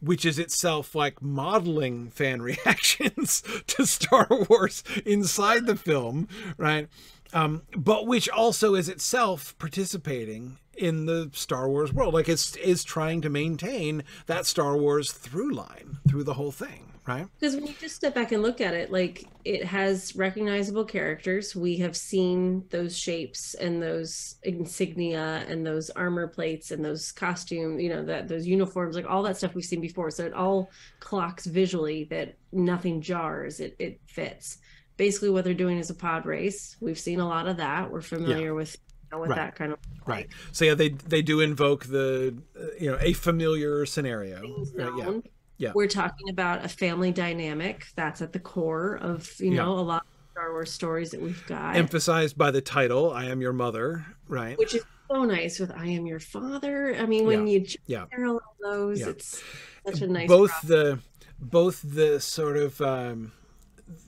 [0.00, 6.88] Which is itself like modeling fan reactions to Star Wars inside the film, right?
[7.32, 12.14] Um, but which also is itself participating in the Star Wars world.
[12.14, 16.87] Like it's is trying to maintain that Star Wars through line through the whole thing
[17.08, 17.26] right?
[17.40, 21.56] Because when you just step back and look at it, like it has recognizable characters.
[21.56, 27.80] We have seen those shapes and those insignia and those armor plates and those costume,
[27.80, 30.10] you know, that those uniforms, like all that stuff we've seen before.
[30.10, 33.60] So it all clocks visually that nothing jars.
[33.60, 34.58] It it fits.
[34.98, 36.76] Basically, what they're doing is a pod race.
[36.80, 37.90] We've seen a lot of that.
[37.90, 38.52] We're familiar yeah.
[38.52, 38.76] with
[39.18, 39.36] with right.
[39.36, 40.28] that kind of right.
[40.52, 44.42] So yeah, they they do invoke the uh, you know a familiar scenario.
[44.74, 44.92] Right?
[44.98, 45.20] Yeah
[45.58, 45.72] yeah.
[45.74, 49.80] We're talking about a family dynamic that's at the core of, you know, yeah.
[49.80, 51.74] a lot of Star Wars stories that we've got.
[51.76, 54.56] Emphasized by the title, I Am Your Mother, right?
[54.56, 56.94] Which is so nice with I Am Your Father.
[56.94, 57.58] I mean, when yeah.
[57.58, 58.04] you yeah.
[58.10, 59.42] parallel those, it's
[59.84, 60.68] such a nice both process.
[60.68, 60.98] the
[61.40, 63.32] both the sort of um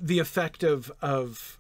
[0.01, 1.59] the effect of of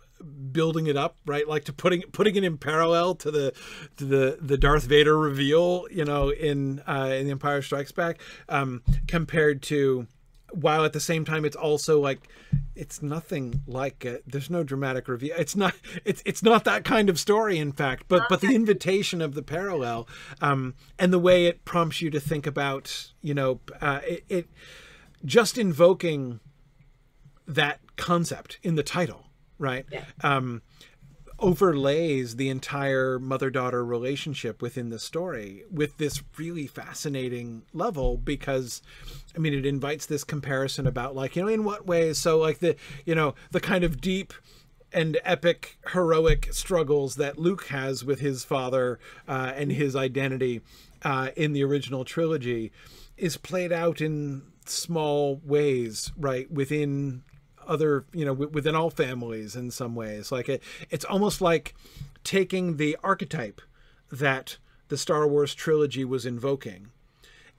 [0.53, 1.47] building it up right?
[1.47, 3.53] Like to putting putting it in parallel to the
[3.97, 8.21] to the the Darth Vader reveal you know in uh in the Empire Strikes Back
[8.49, 10.07] um compared to
[10.53, 12.29] while at the same time it's also like
[12.75, 14.25] it's nothing like it.
[14.27, 15.35] there's no dramatic reveal.
[15.39, 19.21] It's not it's it's not that kind of story in fact but but the invitation
[19.21, 20.09] of the parallel
[20.41, 24.49] um and the way it prompts you to think about you know uh it, it
[25.25, 26.41] just invoking
[27.47, 29.27] that concept in the title
[29.61, 29.87] right?
[29.91, 30.05] Yeah.
[30.23, 30.63] Um,
[31.41, 38.83] overlays the entire mother-daughter relationship within the story with this really fascinating level because
[39.35, 42.59] i mean it invites this comparison about like you know in what ways so like
[42.59, 44.35] the you know the kind of deep
[44.93, 50.61] and epic heroic struggles that luke has with his father uh, and his identity
[51.03, 52.71] uh, in the original trilogy
[53.17, 57.23] is played out in small ways right within
[57.71, 61.75] other you know w- within all families in some ways like it it's almost like
[62.25, 63.61] taking the archetype
[64.11, 66.89] that the Star Wars trilogy was invoking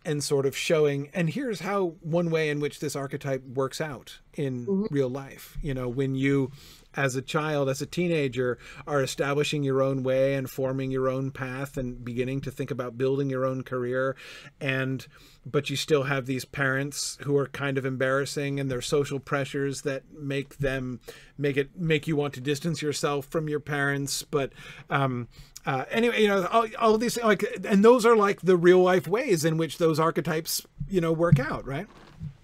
[0.03, 4.19] and sort of showing and here's how one way in which this archetype works out
[4.33, 4.93] in mm-hmm.
[4.93, 6.51] real life you know when you
[6.95, 11.31] as a child as a teenager are establishing your own way and forming your own
[11.31, 14.15] path and beginning to think about building your own career.
[14.59, 15.05] And
[15.45, 19.81] but you still have these parents who are kind of embarrassing and their social pressures
[19.81, 20.99] that make them
[21.37, 24.23] make it make you want to distance yourself from your parents.
[24.23, 24.53] But
[24.89, 25.27] um
[25.63, 29.07] uh, anyway you know all, all these like and those are like the real life
[29.07, 31.85] ways in which those archetypes you know work out right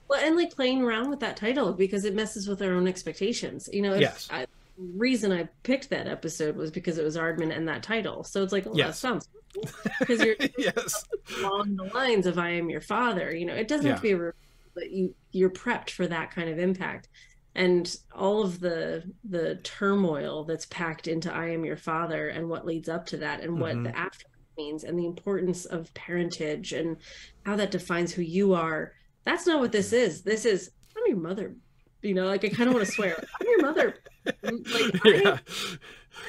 [0.08, 3.70] well and like playing around with that title because it messes with our own expectations
[3.72, 4.28] you know yes.
[4.32, 4.46] I,
[4.78, 8.24] reason I picked that episode was because it was Aardman and that title.
[8.24, 8.88] So it's like, oh, yes.
[8.88, 9.30] that sounds
[10.00, 11.04] because you're yes
[11.40, 13.36] along the lines of I am your father.
[13.36, 13.94] You know, it doesn't yeah.
[13.94, 14.34] have to be a
[14.76, 17.10] but you you're prepped for that kind of impact.
[17.56, 22.66] And all of the the turmoil that's packed into I am your father and what
[22.66, 23.62] leads up to that and mm-hmm.
[23.62, 26.98] what the after means and the importance of parentage and
[27.46, 28.94] how that defines who you are.
[29.28, 30.22] That's not what this is.
[30.22, 31.54] This is I'm your mother.
[32.02, 33.22] You know, like I kind of want to swear.
[33.42, 33.98] I'm your mother.
[34.26, 35.40] Like yeah.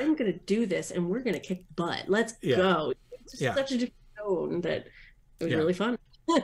[0.01, 2.07] I, I'm gonna do this and we're gonna kick butt.
[2.09, 2.57] Let's yeah.
[2.57, 2.93] go
[3.31, 3.55] just yeah.
[3.55, 4.89] such a different tone that
[5.39, 5.59] it was yeah.
[5.59, 5.97] really fun.
[6.29, 6.41] yeah,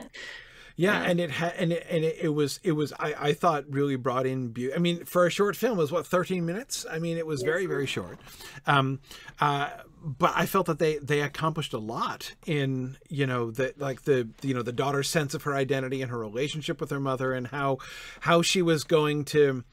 [0.77, 3.65] yeah, and it had and it, and it, it, was it was I, I thought
[3.67, 4.73] really brought in beauty.
[4.73, 6.85] I mean, for a short film, it was what thirteen minutes.
[6.89, 8.17] I mean, it was very very short.
[8.65, 9.01] Um,
[9.41, 9.71] uh,
[10.05, 14.29] but I felt that they they accomplished a lot in you know the like the
[14.43, 17.47] you know the daughter's sense of her identity and her relationship with her mother and
[17.47, 17.79] how
[18.21, 19.63] how she was going to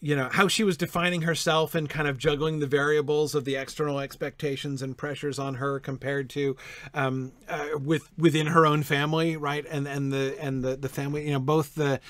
[0.00, 3.56] you know how she was defining herself and kind of juggling the variables of the
[3.56, 6.56] external expectations and pressures on her compared to
[6.94, 9.66] um, uh, with within her own family right?
[9.68, 12.00] And and the and the the family you know both the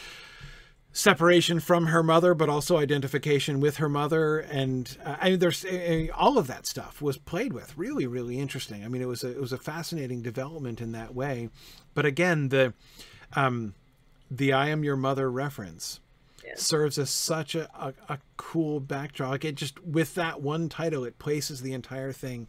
[0.92, 5.64] separation from her mother but also identification with her mother and uh, I mean there's
[5.64, 9.22] uh, all of that stuff was played with really really interesting I mean it was
[9.22, 11.48] a it was a fascinating development in that way
[11.94, 12.74] but again the
[13.34, 13.74] um
[14.30, 16.00] the I am your mother reference
[16.56, 19.30] serves as such a, a, a cool backdrop.
[19.30, 22.48] Like it just with that one title, it places the entire thing.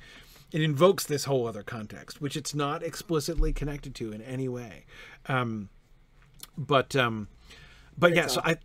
[0.51, 4.86] It invokes this whole other context, which it's not explicitly connected to in any way.
[5.27, 5.69] Um,
[6.58, 7.30] but um,
[7.97, 8.58] but yeah, so I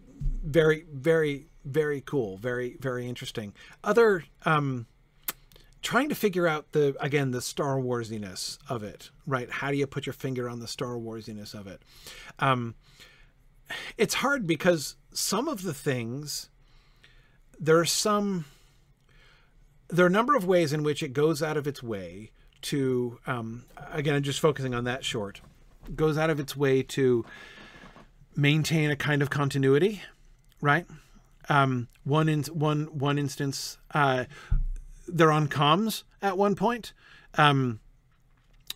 [0.45, 3.53] very very very cool, very very interesting.
[3.83, 4.87] Other um,
[5.83, 9.51] trying to figure out the again the Star Warsiness of it, right?
[9.51, 11.83] How do you put your finger on the Star Warsiness of it?
[12.39, 12.75] Um,
[13.97, 16.51] it's hard because some of the things
[17.59, 18.45] there are some
[19.89, 22.31] there are a number of ways in which it goes out of its way
[22.62, 25.41] to um, again i'm just focusing on that short
[25.95, 27.25] goes out of its way to
[28.37, 30.03] maintain a kind of continuity
[30.61, 30.87] right?
[31.49, 34.25] Um, one in one one instance uh,
[35.07, 36.92] they're on comms at one point.
[37.35, 37.81] Um,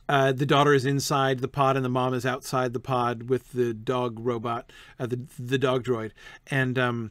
[0.08, 3.52] uh, the daughter is inside the pod and the mom is outside the pod with
[3.52, 6.12] the dog robot, uh, the the dog droid,
[6.48, 7.10] and um,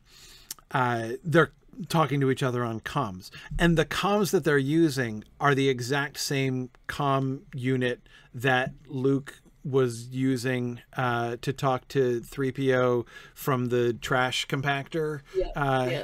[0.71, 1.51] uh, they're
[1.87, 3.29] talking to each other on comms.
[3.57, 8.01] And the comms that they're using are the exact same com unit
[8.33, 15.87] that Luke was using uh, to talk to 3PO from the trash compactor Yeah, uh,
[15.89, 16.03] yeah.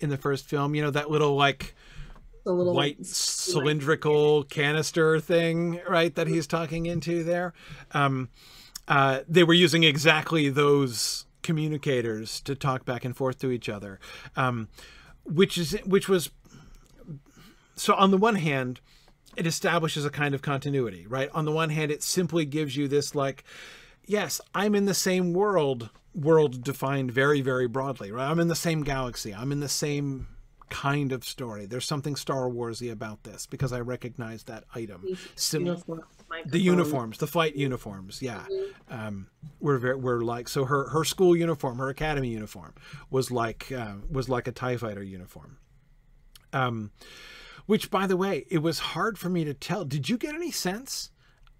[0.00, 0.74] in the first film.
[0.74, 1.74] You know, that little like
[2.44, 6.14] little white cylindrical canister thing, right?
[6.14, 7.54] That he's talking into there.
[7.92, 8.28] Um,
[8.86, 13.98] uh, they were using exactly those communicators to talk back and forth to each other,
[14.36, 14.68] um,
[15.24, 16.30] which is which was
[17.76, 17.94] so.
[17.94, 18.80] On the one hand,
[19.36, 21.30] it establishes a kind of continuity, right?
[21.32, 23.44] On the one hand, it simply gives you this like,
[24.06, 25.90] yes, I'm in the same world.
[26.14, 28.30] World defined very, very broadly, right?
[28.30, 29.34] I'm in the same galaxy.
[29.34, 30.28] I'm in the same
[30.70, 31.66] kind of story.
[31.66, 35.04] There's something Star Warsy about this because I recognize that item.
[35.34, 35.64] Sim-
[36.46, 38.44] the uniforms, the flight uniforms, yeah,
[38.90, 39.28] um,
[39.60, 40.64] were very, were like so.
[40.64, 42.74] Her her school uniform, her academy uniform,
[43.10, 45.58] was like uh, was like a Tie Fighter uniform.
[46.52, 46.90] Um,
[47.66, 49.84] which, by the way, it was hard for me to tell.
[49.84, 51.10] Did you get any sense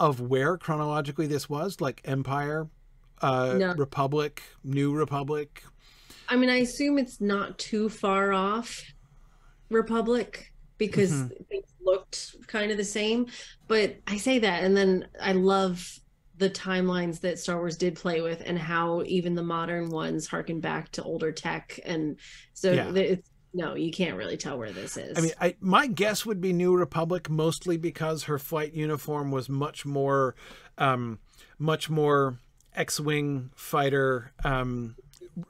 [0.01, 1.81] of where chronologically this was?
[1.81, 2.69] Like Empire,
[3.23, 3.75] uh, No.
[3.75, 5.63] Republic, New Republic.
[6.29, 8.83] I mean, I assume it's not too far off
[9.71, 11.45] Republic because Mm-hmm.
[11.49, 13.27] things looked kind of the same.
[13.69, 15.87] But I say that, and then I love
[16.37, 20.61] the timelines that Star Wars did play with, and how even the modern ones harken
[20.61, 22.19] back to older tech, and
[22.55, 22.93] so Yeah.
[22.95, 25.17] it's no, you can't really tell where this is.
[25.17, 29.49] I mean, I, my guess would be New Republic, mostly because her flight uniform was
[29.49, 30.35] much more,
[30.77, 31.21] um,
[31.59, 32.39] much more
[32.75, 34.97] X-wing fighter, um,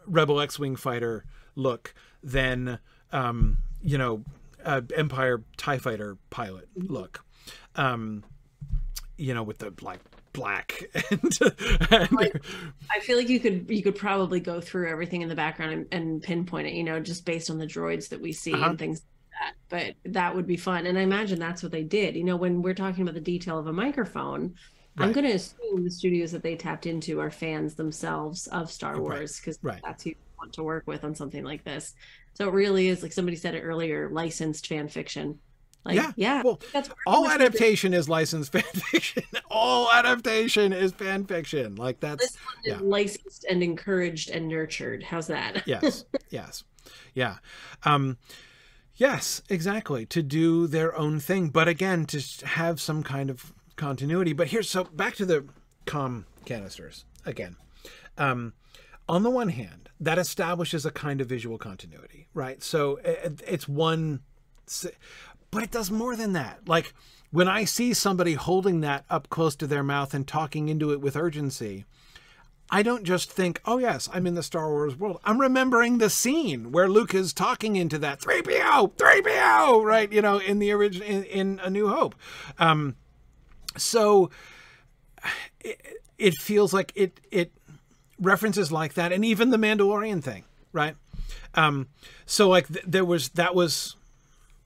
[0.06, 1.24] Rebel X-wing fighter
[1.56, 2.78] look than,
[3.10, 4.22] um, you know,
[4.64, 7.24] uh, Empire Tie Fighter pilot look.
[7.74, 8.22] Um,
[9.16, 10.00] you know, with the like
[10.34, 11.30] black and,
[11.90, 12.44] and Like-
[12.90, 15.86] I feel like you could you could probably go through everything in the background and,
[15.92, 18.70] and pinpoint it, you know, just based on the droids that we see Uh-huh.
[18.70, 19.54] and things like that.
[20.04, 20.84] But that would be fun.
[20.86, 22.14] And I imagine that's what they did.
[22.16, 24.54] You know, when we're talking about the detail of a microphone,
[24.98, 29.00] I'm going to assume the studios that they tapped into are fans themselves of Star
[29.00, 29.80] Wars because Right.
[29.82, 31.94] that's who you want to work with on something like this.
[32.34, 35.40] So it really is like somebody said it earlier, licensed fan fiction.
[35.84, 39.22] Like, Yeah, yeah, well, that's all pretty much what it- adaptation is licensed fan fiction.
[39.50, 41.76] all adaptation is fan fiction.
[41.76, 42.76] Like that's yeah.
[42.76, 45.02] is licensed and encouraged and nurtured.
[45.02, 45.62] How's that?
[45.66, 46.64] yes yes
[47.14, 47.36] yeah
[47.84, 48.18] um
[48.96, 54.32] yes exactly to do their own thing but again to have some kind of continuity
[54.32, 55.44] but here's so back to the
[55.86, 57.56] com canisters again
[58.18, 58.52] um
[59.08, 63.30] on the one hand that establishes a kind of visual continuity right so i- i-
[63.46, 64.20] it's one
[65.54, 66.92] but it does more than that like
[67.30, 71.00] when i see somebody holding that up close to their mouth and talking into it
[71.00, 71.84] with urgency
[72.70, 75.20] I don't just think, oh, yes, I'm in the Star Wars world.
[75.24, 80.10] I'm remembering the scene where Luke is talking into that 3PO, 3PO, right?
[80.10, 82.14] You know, in the original, in, in A New Hope.
[82.58, 82.96] Um,
[83.76, 84.30] so
[85.60, 87.52] it, it feels like it, it
[88.18, 90.96] references like that, and even the Mandalorian thing, right?
[91.54, 91.88] Um,
[92.24, 93.96] so like th- there was, that was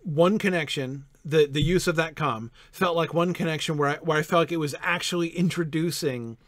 [0.03, 1.05] one connection.
[1.25, 4.41] The, the use of that com felt like one connection where I, where I felt
[4.41, 6.39] like it was actually introducing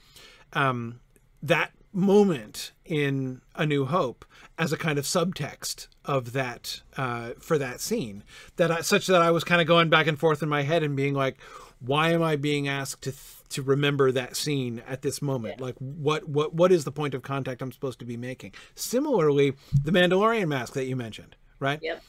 [0.54, 1.00] um,
[1.42, 4.24] that moment in A New Hope
[4.58, 8.24] as a kind of subtext of that uh, for that scene
[8.56, 10.82] that I, such that I was kind of going back and forth in my head
[10.82, 11.36] and being like,
[11.80, 15.60] why am I being asked to th- to remember that scene at this moment?
[15.60, 18.54] Like, what what what is the point of contact I'm supposed to be making?
[18.74, 21.80] Similarly, the Mandalorian mask that you mentioned, right?
[21.82, 22.02] Yep.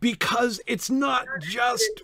[0.00, 2.02] Because it's not just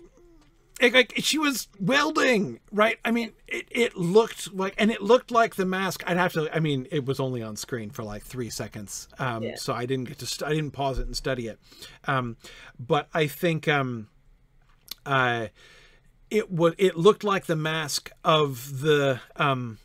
[0.79, 2.97] it, like she was welding, right?
[3.05, 6.03] I mean, it, it looked like, and it looked like the mask.
[6.07, 6.53] I'd have to.
[6.55, 9.55] I mean, it was only on screen for like three seconds, um, Yeah.
[9.55, 10.25] so I didn't get to.
[10.25, 11.59] St- I didn't pause it and study it.
[12.05, 12.37] Um,
[12.79, 14.07] but I think um,
[15.05, 15.47] uh,
[16.29, 16.73] it was.
[16.77, 19.77] It looked like the mask of the um,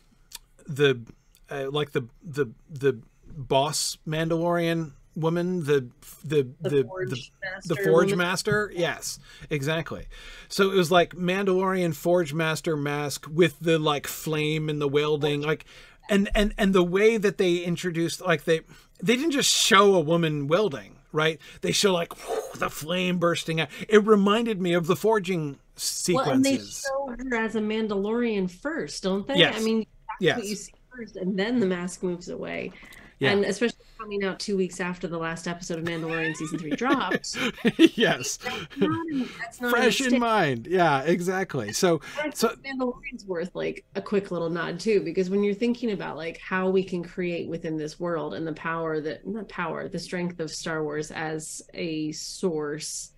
[0.67, 1.01] the
[1.49, 5.89] uh, like the the the boss Mandalorian woman, the
[6.23, 8.15] the the the, Forge the, Master Forge.
[8.15, 8.71] Master.
[8.75, 10.05] Yes, exactly.
[10.47, 15.41] So it was like Mandalorian Forge Master mask with the like flame and the welding,
[15.41, 15.65] like,
[16.09, 18.61] and and and the way that they introduced, like they
[19.01, 21.39] they didn't just show a woman welding, right?
[21.61, 22.13] They show like
[22.55, 23.69] the flame bursting out.
[23.87, 26.25] It reminded me of the forging sequences.
[26.25, 29.35] Well, and they show her as a Mandalorian first, don't they?
[29.35, 29.55] Yes.
[29.57, 30.37] I mean, that's Yes.
[30.37, 32.71] what you see first, and then the mask moves away.
[33.19, 33.31] Yeah.
[33.31, 37.37] And especially coming out two weeks after the last episode of Mandalorian season three dropped.
[37.77, 38.39] yes,
[38.77, 39.05] not
[39.39, 40.67] that's not fresh in mind.
[40.67, 41.73] Yeah, exactly.
[41.73, 41.99] So
[42.33, 46.39] so Mandalorian's worth like a quick little nod too, because when you're thinking about like
[46.39, 50.39] how we can create within this world and the power that not power, the strength
[50.39, 53.11] of Star Wars as a source,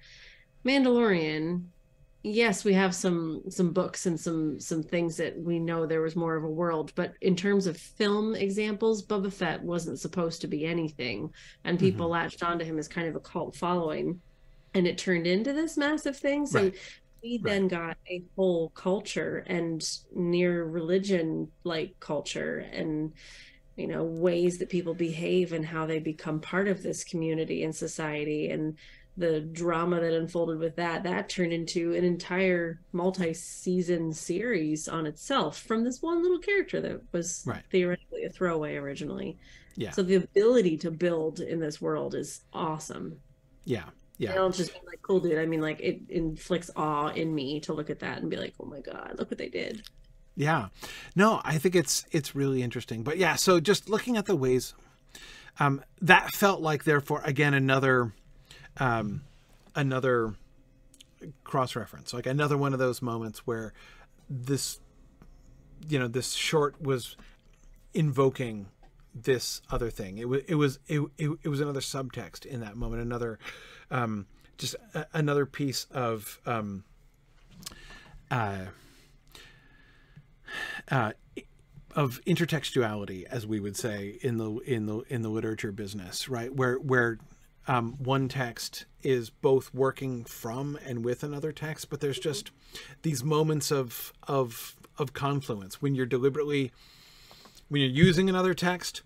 [0.66, 1.66] Mandalorian,
[2.24, 6.16] yes, we have some some books and some some things that we know there was
[6.16, 10.48] more of a world, but in terms of film examples, Boba Fett wasn't supposed to
[10.48, 11.32] be anything,
[11.64, 12.14] and people mm-hmm.
[12.14, 14.22] latched onto him as kind of a cult following,
[14.74, 16.46] and it turned into this massive thing.
[16.46, 16.78] So Right.
[17.24, 23.14] we then got a whole culture and near religion like culture and
[23.78, 27.76] you know ways that people behave and how they become part of this community and
[27.76, 28.78] society and
[29.18, 35.60] the drama that unfolded with that that turned into an entire multi-season series on itself
[35.60, 37.64] from this one little character that was Right.
[37.70, 39.38] theoretically a throwaway originally
[39.76, 39.92] Yeah.
[39.92, 43.20] so the ability to build in this world is awesome
[43.64, 45.38] yeah, I yeah, don't just mean like cool dude.
[45.38, 48.54] I mean like it inflicts awe in me to look at that and be like,
[48.60, 49.84] oh my god, look what they did.
[50.36, 50.70] yeah.
[51.16, 53.04] No, I think it's it's really interesting.
[53.04, 54.74] But yeah, so just looking at the ways
[55.60, 58.14] um, that felt like, therefore, again another
[58.78, 59.22] um,
[59.76, 60.36] another
[61.44, 63.74] cross reference, like another one of those moments where
[64.30, 64.80] this
[65.88, 67.16] you know this short was
[67.94, 68.68] invoking
[69.14, 70.18] this other thing.
[70.18, 73.40] It was it was it, it, it was another subtext in that moment, another
[73.90, 74.26] um,
[74.58, 76.84] just a, another piece of um,
[78.30, 78.66] uh,
[80.90, 81.12] uh,
[81.96, 86.54] of intertextuality, as we would say in the in the in the literature business, right?
[86.54, 87.20] Where where
[87.68, 92.52] um, one text is both working from and with another text, but there's just
[93.02, 95.82] these moments of of of confluence.
[95.82, 96.72] When you're deliberately
[97.70, 99.02] when you're using another text,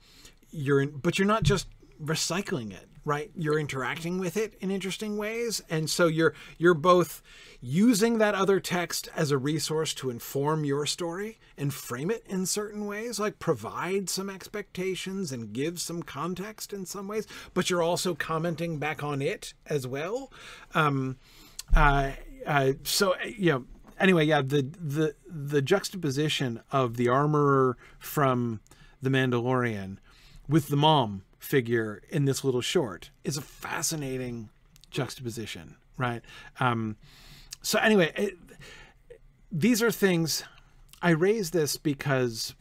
[0.51, 1.67] you're in, but you're not just
[2.03, 3.29] recycling it, right?
[3.35, 7.21] You're interacting with it in interesting ways, and so you're you're both
[7.61, 12.45] using that other text as a resource to inform your story and frame it in
[12.45, 17.83] certain ways, like provide some expectations and give some context in some ways, but you're
[17.83, 20.31] also commenting back on it as well.
[20.73, 21.17] Um,
[21.75, 22.11] uh,
[22.45, 23.65] uh, so uh, you know
[23.99, 28.59] anyway yeah the the the juxtaposition of the armorer from
[29.01, 29.97] the mandalorian
[30.47, 34.49] with the mom figure in this little short is a fascinating
[34.89, 36.21] juxtaposition right?
[36.59, 36.97] Um
[37.61, 38.37] so anyway it,
[39.51, 40.43] these are things
[41.01, 42.53] i raise this because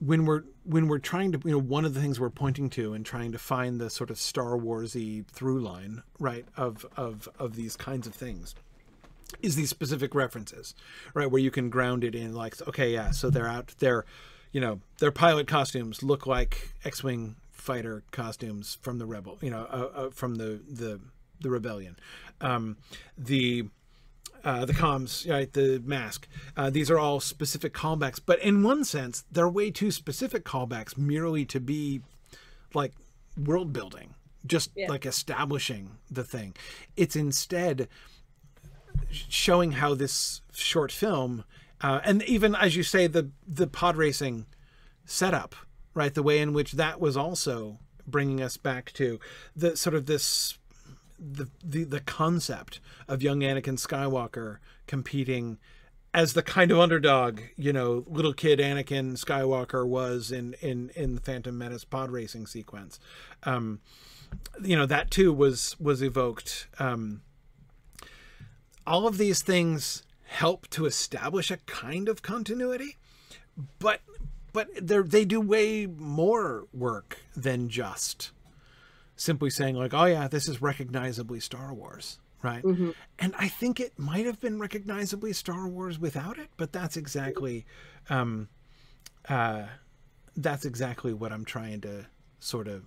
[0.00, 2.94] when we're when we're trying to you know one of the things we're pointing to
[2.94, 7.54] and trying to find the sort of star warsy through line right of of of
[7.54, 8.54] these kinds of things
[9.40, 10.74] is these specific references
[11.14, 14.04] right where you can ground it in like okay yeah so they're out there
[14.52, 19.66] you know their pilot costumes look like x-wing fighter costumes from the rebel you know
[19.70, 21.00] uh, uh, from the the
[21.40, 21.96] the rebellion
[22.42, 22.76] um
[23.16, 23.64] the
[24.44, 25.50] uh, the comms, right?
[25.54, 26.28] The mask.
[26.54, 30.98] Uh, these are all specific callbacks, but in one sense, they're way too specific callbacks
[30.98, 32.02] merely to be
[32.74, 32.92] like
[33.42, 34.14] world building,
[34.46, 34.90] just Yeah.
[34.90, 36.52] like establishing the thing.
[36.94, 37.88] It's instead
[39.10, 41.44] showing how this short film,
[41.80, 44.44] uh, and even as you say, the the pod racing
[45.06, 45.54] setup,
[45.94, 46.12] right?
[46.12, 49.18] The way in which that was also bringing us back to
[49.56, 50.58] the sort of this
[51.18, 55.58] the the, the concept of young Anakin Skywalker competing
[56.12, 61.16] as the kind of underdog, you know, little kid Anakin Skywalker was in in in
[61.16, 63.00] the Phantom Menace pod racing sequence.
[63.42, 63.80] Um,
[64.62, 66.68] you know that too was was evoked.
[66.78, 67.22] Um,
[68.86, 72.96] all of these things help to establish a kind of continuity,
[73.78, 74.00] but
[74.54, 78.30] but they they do way more work than just
[79.16, 82.64] simply saying like, oh yeah, this is recognizably Star Wars, right?
[83.18, 87.66] And I think it might have been recognizably Star Wars without it, but that's exactly,
[88.08, 88.48] um,
[89.28, 89.64] uh,
[90.36, 92.06] that's exactly what I'm trying to
[92.38, 92.84] sort of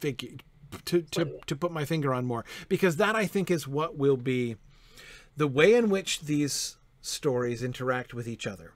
[0.00, 0.38] figure
[0.84, 2.44] to to to put my finger on more.
[2.68, 4.56] Because that I think is what will be
[5.36, 8.74] the way in which these stories interact with each other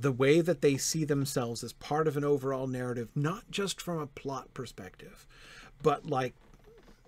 [0.00, 3.98] the way that they see themselves as part of an overall narrative, not just from
[3.98, 5.26] a plot perspective,
[5.82, 6.34] but like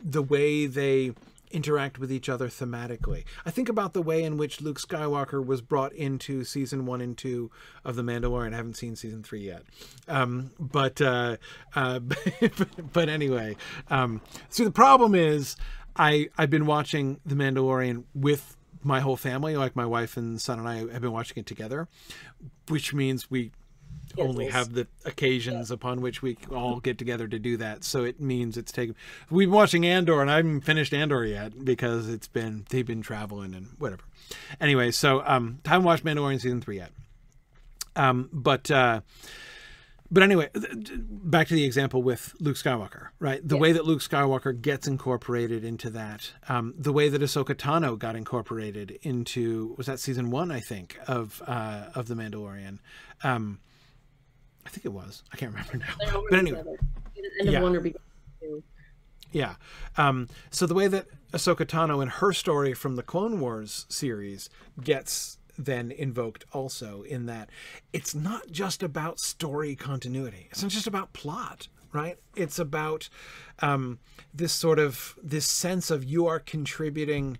[0.02, 1.12] the way they
[1.50, 3.24] interact with each other thematically.
[3.44, 7.16] I think about the way in which Luke Skywalker was brought into season one and
[7.16, 7.50] two
[7.84, 8.52] of The Mandalorian.
[8.52, 9.62] I haven't seen season three yet,
[10.08, 11.36] um, but uh,
[11.74, 12.00] uh,
[12.92, 13.56] but anyway.
[13.88, 15.56] Um, so the problem is,
[15.96, 20.58] I I've been watching The Mandalorian with my whole family, like my wife and son
[20.58, 21.88] and I have been watching it together,
[22.68, 23.52] which means we
[24.18, 25.74] only have the occasions yeah.
[25.74, 27.84] upon which we all get together to do that.
[27.84, 28.94] So it means it's taken.
[29.30, 33.02] We've been watching Andor, and I haven't finished Andor yet because it's been they've been
[33.02, 34.02] traveling and whatever.
[34.60, 36.90] Anyway, so um, haven't watched Mandalorian season three yet.
[37.94, 39.00] Um, but uh,
[40.12, 40.50] but anyway,
[41.08, 43.40] back to the example with Luke Skywalker, right?
[43.46, 43.60] The yeah.
[43.62, 48.14] way that Luke Skywalker gets incorporated into that, um, the way that Ahsoka Tano got
[48.14, 52.78] incorporated into was that season one, I think, of uh, of the Mandalorian.
[53.24, 53.60] Um,
[54.66, 55.22] I think it was.
[55.32, 56.22] I can't remember now.
[56.28, 56.62] But anyway,
[57.40, 57.62] yeah.
[59.32, 59.54] Yeah.
[59.96, 64.50] Um, so the way that Ahsoka Tano and her story from the Clone Wars series
[64.82, 67.50] gets then invoked also in that
[67.92, 70.48] it's not just about story continuity.
[70.50, 72.18] It's not just about plot, right?
[72.36, 73.08] It's about
[73.60, 73.98] um,
[74.32, 77.38] this sort of this sense of you are contributing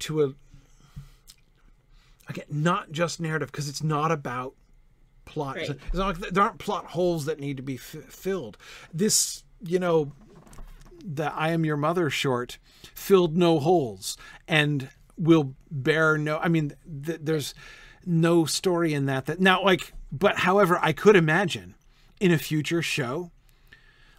[0.00, 0.34] to a
[2.28, 4.54] again not just narrative because it's not about
[5.24, 5.56] plot.
[5.56, 5.70] Right.
[5.70, 8.56] It's not like there aren't plot holes that need to be f- filled.
[8.92, 10.12] This, you know,
[11.04, 12.58] the I Am Your Mother short
[12.94, 14.16] filled no holes
[14.48, 16.38] and will bear no.
[16.38, 17.54] I mean, th- there's
[18.04, 19.92] no story in that that now like.
[20.12, 21.74] But however, I could imagine
[22.20, 23.32] in a future show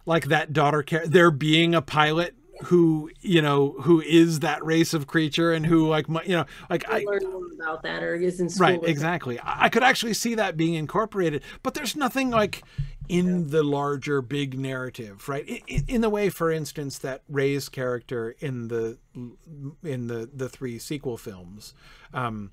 [0.04, 2.34] like that daughter care there being a pilot
[2.64, 6.46] who you know who is that race of creature and who like might you know
[6.70, 10.14] like I learn about that or is in school right exactly I, I could actually
[10.14, 12.62] see that being incorporated but there's nothing like
[13.08, 15.46] in the larger big narrative right?
[15.66, 18.98] In, in, the way for instance that Rey's character in the
[19.82, 21.74] in the the three sequel films
[22.12, 22.50] um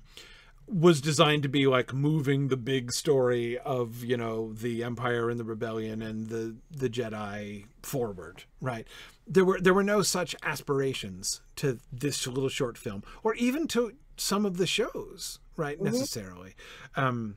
[0.66, 5.38] was designed to be like moving the big story of you know the empire and
[5.38, 8.86] the rebellion and the the jedi forward right?
[9.26, 13.92] There were there were no such aspirations to this little short film or even to
[14.16, 15.86] some of the shows right mm-hmm.
[15.86, 16.54] necessarily.
[16.96, 17.36] Um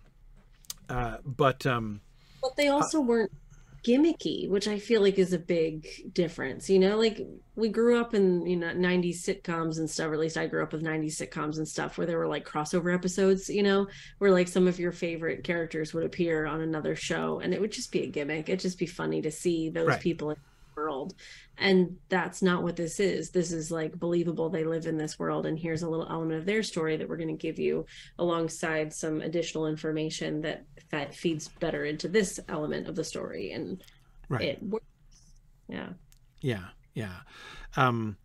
[0.89, 2.01] uh but um
[2.50, 3.32] but they also uh, weren't
[3.88, 6.70] gimmicky, which I feel like is a big difference.
[6.70, 7.26] You know, like
[7.56, 10.62] we grew up in, you know, 90s sitcoms and stuff, or at least I grew
[10.62, 13.88] up with 90s sitcoms and stuff where there were like crossover episodes, you know,
[14.18, 17.72] where like some of your favorite characters would appear on another show and it would
[17.72, 18.50] just be a gimmick.
[18.50, 20.02] It'd just be funny to see those right.
[20.02, 20.36] people
[20.78, 21.15] world.
[21.57, 23.32] And that's not what this is.
[23.32, 24.49] This is like believable.
[24.49, 27.17] They live in this world, and here's a little element of their story that we're
[27.17, 27.86] going to give you
[28.19, 33.51] alongside some additional information that that feeds better into this element of the story.
[33.51, 33.84] And
[34.30, 34.41] right.
[34.43, 34.86] it works.
[35.67, 35.89] Yeah.
[36.41, 36.65] Yeah.
[36.93, 37.17] Yeah.
[37.75, 38.17] Um,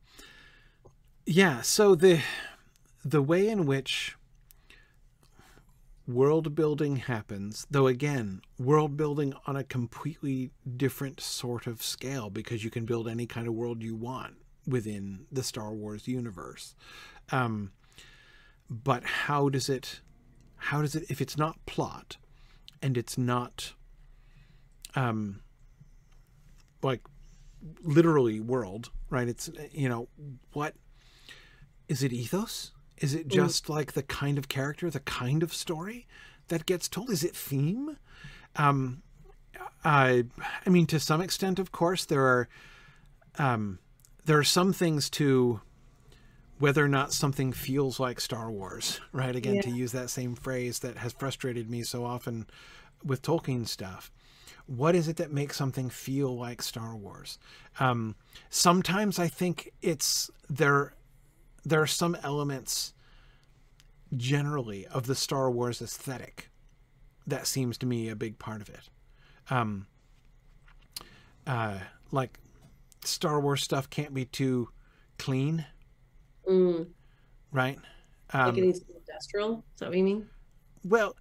[1.27, 1.63] yeah.
[1.63, 2.21] So the
[3.05, 4.17] the way in which
[6.13, 12.65] world building happens, though again, world building on a completely different sort of scale because
[12.65, 14.35] you can build any kind of world you want
[14.67, 16.75] within the Star Wars universe.
[17.31, 17.73] Um,
[18.69, 20.01] but how does it,
[20.57, 22.17] how does it, if it's not plot
[22.81, 23.75] and it's not,
[24.95, 25.41] um,
[26.83, 27.01] like
[27.83, 29.29] literally world, right?
[29.29, 30.09] It's, you know,
[30.53, 30.75] what
[31.89, 32.73] is it ethos?
[33.03, 33.33] Is it mm.
[33.33, 33.71] just mm.
[33.71, 36.07] like the kind of character, the kind of story
[36.49, 37.11] that gets told?
[37.11, 37.99] Is it theme?
[38.57, 39.03] Um,
[39.85, 40.25] I,
[40.65, 42.49] I mean, to some extent, of course, there are,
[43.39, 43.81] um,
[44.25, 45.61] there are some things to
[46.59, 49.35] whether or not something feels like Star Wars, right?
[49.35, 49.63] Again, yeah.
[49.63, 52.47] to use that same phrase that has frustrated me so often
[53.05, 54.13] with Tolkien stuff.
[54.67, 57.39] What is it that makes something feel like Star Wars?
[57.81, 58.15] Um,
[58.49, 60.95] sometimes I think it's there
[61.65, 62.95] there are some elements
[64.17, 66.51] generally of the Star Wars aesthetic
[67.27, 68.91] that seems to me a big part of it.
[69.51, 69.87] Um,
[71.47, 71.79] uh,
[72.11, 72.39] like
[73.05, 74.69] Star Wars stuff can't be too
[75.19, 75.65] clean,
[76.49, 76.87] mm.
[77.53, 77.79] right?
[78.33, 79.65] Um, like it needs to be industrial.
[79.75, 80.27] Is that what you mean?
[80.85, 81.17] Well,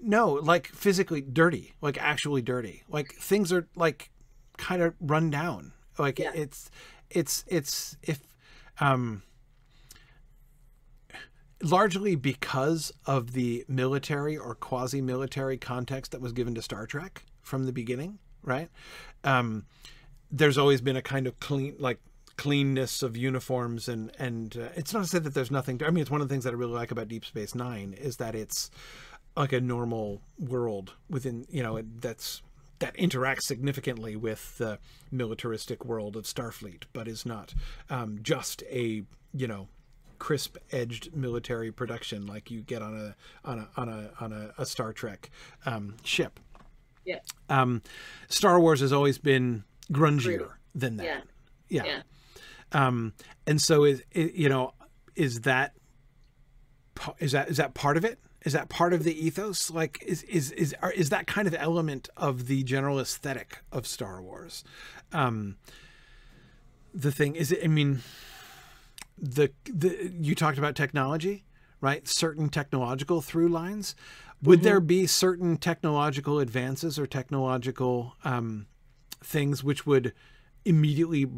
[0.00, 2.82] no, like physically dirty, like actually dirty.
[2.88, 4.10] Like things are like
[4.58, 5.72] kind of run down.
[5.98, 6.32] Like yeah.
[6.34, 6.70] it's,
[7.10, 8.20] it's, it's if
[8.80, 9.22] um,
[11.62, 17.64] largely because of the military or quasi-military context that was given to Star Trek from
[17.66, 18.68] the beginning, right?
[19.24, 19.66] Um,
[20.30, 22.00] there's always been a kind of clean, like
[22.36, 25.78] cleanness of uniforms, and and uh, it's not to say that there's nothing.
[25.78, 27.54] To, I mean, it's one of the things that I really like about Deep Space
[27.54, 28.70] Nine is that it's
[29.36, 32.42] like a normal world within, you know, that's
[32.82, 34.78] that interacts significantly with the
[35.10, 37.54] militaristic world of Starfleet, but is not
[37.88, 39.68] um, just a you know
[40.18, 43.16] crisp edged military production like you get on a
[43.48, 45.30] on a on a on a, a Star Trek
[45.64, 46.40] um, ship.
[47.04, 47.20] Yeah.
[47.48, 47.82] Um,
[48.28, 49.62] Star Wars has always been
[49.92, 51.04] grungier than that.
[51.04, 51.20] Yeah.
[51.68, 51.84] Yeah.
[51.84, 52.02] Yeah.
[52.86, 53.12] Um,
[53.46, 54.74] and so is it, you know
[55.14, 55.74] is that
[57.20, 58.18] is that is that part of it?
[58.44, 59.70] Is that part of the ethos?
[59.70, 63.86] Like is is is are, is that kind of element of the general aesthetic of
[63.86, 64.64] Star Wars?
[65.12, 65.56] Um,
[66.92, 68.00] the thing is, I mean,
[69.18, 71.44] the the you talked about technology,
[71.80, 72.06] right?
[72.08, 73.94] Certain technological through lines.
[74.42, 78.66] Would there be certain technological advances or technological um,
[79.22, 80.12] things which would
[80.64, 81.28] immediately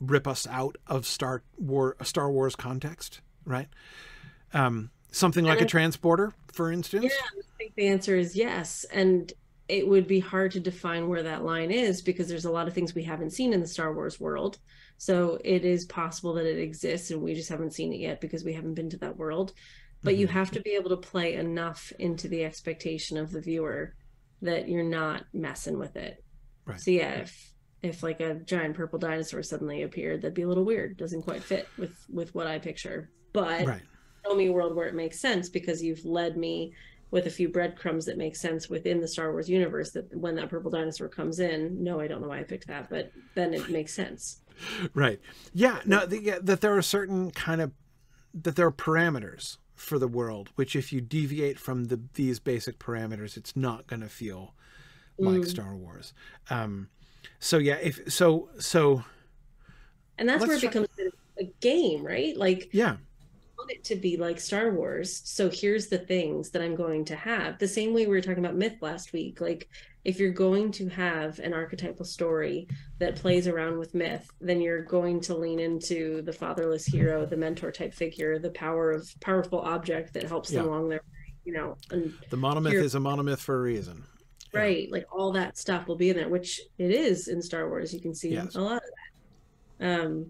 [0.00, 3.68] rip us out of Star War Star Wars context, right?
[4.52, 7.04] Um, something like a transporter, for instance.
[7.04, 8.84] Yeah, I think the answer is yes.
[8.92, 9.32] And
[9.68, 12.74] it would be hard to define where that line is because there's a lot of
[12.74, 14.58] things we haven't seen in the Star Wars world.
[14.98, 18.44] So it is possible that it exists and we just haven't seen it yet because
[18.44, 19.52] we haven't been to that world.
[20.04, 20.30] But you Mhm.
[20.30, 23.94] have to be able to play enough into the expectation of the viewer
[24.42, 26.22] that you're not messing with it.
[26.66, 26.80] Right.
[26.80, 27.48] So yeah, if
[27.82, 30.96] if like a giant purple dinosaur suddenly appeared, that'd be a little weird.
[30.96, 33.10] Doesn't quite fit with with what I picture.
[33.32, 33.82] But Right.
[34.24, 36.72] Show me a world where it makes sense because you've led me
[37.10, 40.48] with a few breadcrumbs that make sense within the Star Wars universe that when that
[40.48, 43.68] purple dinosaur comes in, no, I don't know why I picked that, but then it
[43.70, 44.38] makes sense.
[44.94, 45.18] Right.
[45.54, 45.80] Yeah.
[45.86, 46.04] No.
[46.06, 47.72] The, yeah, that there are certain kind of
[48.34, 52.78] that there are parameters for the world, which if you deviate from the these basic
[52.78, 54.54] parameters, it's not going to feel
[55.18, 55.46] like Mm.
[55.48, 56.12] Star Wars.
[56.50, 56.90] Um,
[57.40, 57.76] so yeah.
[57.82, 59.02] If so, so
[60.18, 60.88] And that's where it try- becomes
[61.40, 62.36] a game, right?
[62.36, 62.96] Like yeah.
[63.62, 65.22] Want it to be like Star Wars.
[65.24, 67.58] So here's the things that I'm going to have.
[67.58, 69.40] The same way we were talking about myth last week.
[69.40, 69.68] Like
[70.04, 72.66] if you're going to have an archetypal story
[72.98, 77.36] that plays around with myth, then you're going to lean into the fatherless hero, the
[77.36, 81.02] mentor type figure, the power of powerful object that helps them along their
[81.44, 84.04] you know, and The monomyth is a monomyth for a reason.
[84.54, 84.60] Yeah.
[84.60, 87.92] right, like all that stuff will be in there, which it is in Star Wars.
[87.92, 88.54] You can see Yes.
[88.54, 88.82] a lot of
[89.80, 90.00] that.
[90.04, 90.26] Um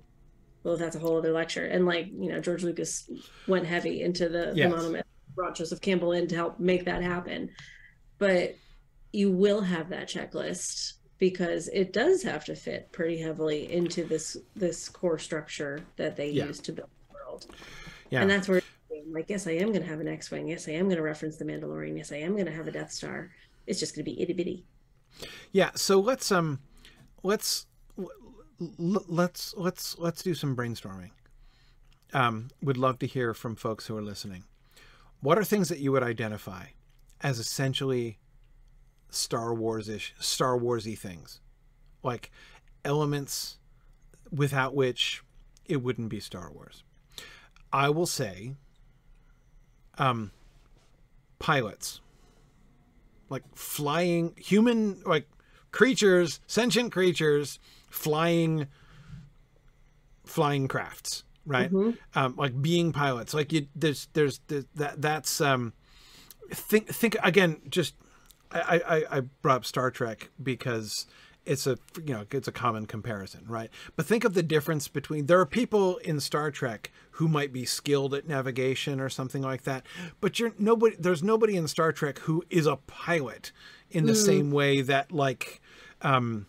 [0.65, 1.67] well that's a whole other lecture.
[1.67, 3.11] And like, you know, George Lucas
[3.47, 4.71] went heavy into the, Yes.
[4.71, 5.03] the monomyth,
[5.35, 7.51] brought Joseph Campbell in to help make that happen.
[8.19, 8.57] But
[9.13, 14.37] you will have that checklist because it does have to fit pretty heavily into this
[14.57, 16.47] this core structure that they Yeah.
[16.47, 17.47] use to build the world.
[18.11, 18.23] Yeah.
[18.23, 18.63] And that's where
[19.11, 20.49] like, yes, I am going to have an X-wing.
[20.49, 21.97] Yes, I am going to reference the Mandalorian.
[21.97, 23.31] Yes, I am going to have a Death Star.
[23.67, 24.65] It's just going to be itty bitty.
[25.51, 26.61] Yeah, so let's um
[27.23, 27.67] let's
[28.79, 31.11] l- let's let's let's do some brainstorming.
[32.13, 34.45] Um would love to hear from folks who are listening.
[35.21, 36.67] What are things that you would identify
[37.21, 38.19] as essentially
[39.09, 41.41] Star Wars-ish, Star Warsy things?
[42.03, 42.31] Like
[42.85, 43.59] elements
[44.31, 45.23] without which
[45.65, 46.83] it wouldn't be Star Wars.
[47.73, 48.55] I will say
[49.99, 50.33] um
[51.39, 52.01] pilots
[53.29, 55.27] like flying human like
[55.71, 57.59] creatures sentient creatures
[57.93, 58.67] flying
[60.25, 61.73] flying crafts right?
[61.73, 61.97] Mhm.
[62.15, 63.35] um like being pilots.
[63.35, 65.73] Like you there's there's, there's that that's um
[66.51, 67.95] think think again just
[68.53, 71.07] I, I i brought up star trek because
[71.45, 73.71] it's a you know it's a common comparison right?
[73.97, 77.65] But think of the difference between there are people in star trek who might be
[77.65, 79.85] skilled at navigation or something like that
[80.21, 83.51] but you're nobody there's nobody in star trek who is a pilot
[83.91, 85.61] in the same way that like
[86.03, 86.47] um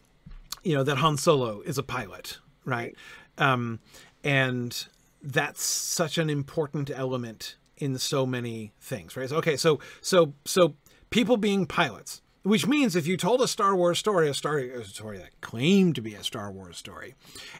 [0.63, 2.95] you know that han solo is a pilot right
[3.37, 3.79] um
[4.23, 4.87] and
[5.21, 10.75] that's such an important element in so many things right so, okay so so so
[11.09, 14.83] people being pilots which means if you told a Star Wars story, a story, a
[14.83, 17.15] story that claimed to be a Star Wars story,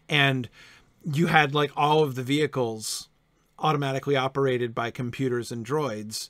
[0.10, 0.49] and
[1.06, 3.08] you had like all of the vehicles
[3.60, 6.30] automatically operated by computers and droids,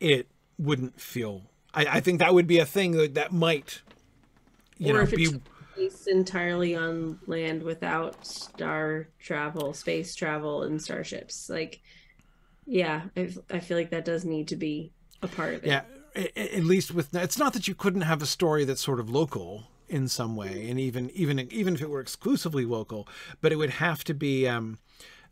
[0.00, 1.42] it wouldn't feel.
[1.72, 3.80] I, I think that would be a thing that, that might,
[4.76, 5.28] you or know, if be
[5.76, 11.48] based entirely on land without star travel, space travel, and starships.
[11.48, 11.80] Like,
[12.66, 15.68] yeah, I, I feel like that does need to be a part of it.
[15.68, 15.82] yeah.
[16.36, 19.64] At least with it's not that you couldn't have a story that's sort of local
[19.88, 23.08] in some way, and even even even if it were exclusively local,
[23.40, 24.46] but it would have to be.
[24.46, 24.78] Um,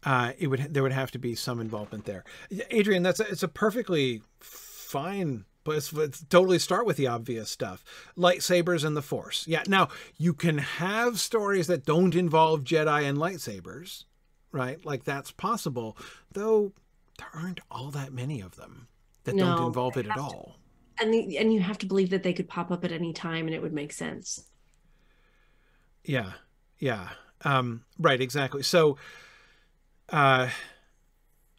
[0.04, 2.24] uh, it would there would have to be some involvement there.
[2.70, 5.44] Adrian, that's a, it's a perfectly fine.
[5.64, 7.84] But let's, let's totally start with the obvious stuff,
[8.16, 9.46] lightsabers and the Force.
[9.46, 14.04] Yeah, now you can have stories that don't involve Jedi and lightsabers,
[14.50, 14.84] right?
[14.84, 15.96] Like that's possible,
[16.32, 16.72] though
[17.18, 18.88] there aren't all that many of them
[19.24, 20.56] that don't involve it at all.
[21.00, 23.46] and the, and you have to believe that they could pop up at any time
[23.46, 24.46] and it would make sense.
[26.04, 26.32] Yeah,
[26.78, 27.10] yeah,
[27.44, 28.64] um, right, exactly.
[28.64, 28.96] So,
[30.08, 30.48] uh,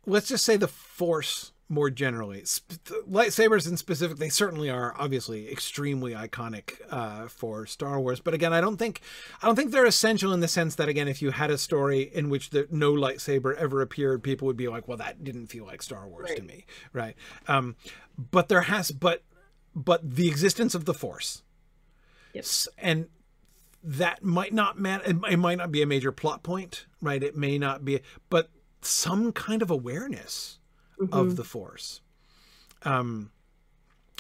[0.06, 2.42] let's just say the Force more generally.
[2.42, 8.20] lightsabers in specific, they certainly are obviously extremely iconic uh, for Star Wars.
[8.20, 9.02] But again, I don't think
[9.42, 12.04] I don't think they're essential in the sense that again, if you had a story
[12.14, 15.66] in which the, no lightsaber ever appeared, people would be like, "Well, that didn't feel
[15.66, 16.38] like Star Wars right.
[16.38, 17.16] to me," right?
[17.48, 17.76] Um,
[18.32, 19.24] but there has, but
[19.76, 21.44] but the existence of the Force,
[22.34, 23.08] yes, and
[23.84, 25.04] that might not matter.
[25.06, 27.22] It might not be a major plot point, right?
[27.22, 28.50] It may not be, but
[28.82, 30.60] some kind of awareness
[31.00, 31.14] mm-hmm.
[31.14, 32.02] of the Force.
[32.84, 33.32] Um,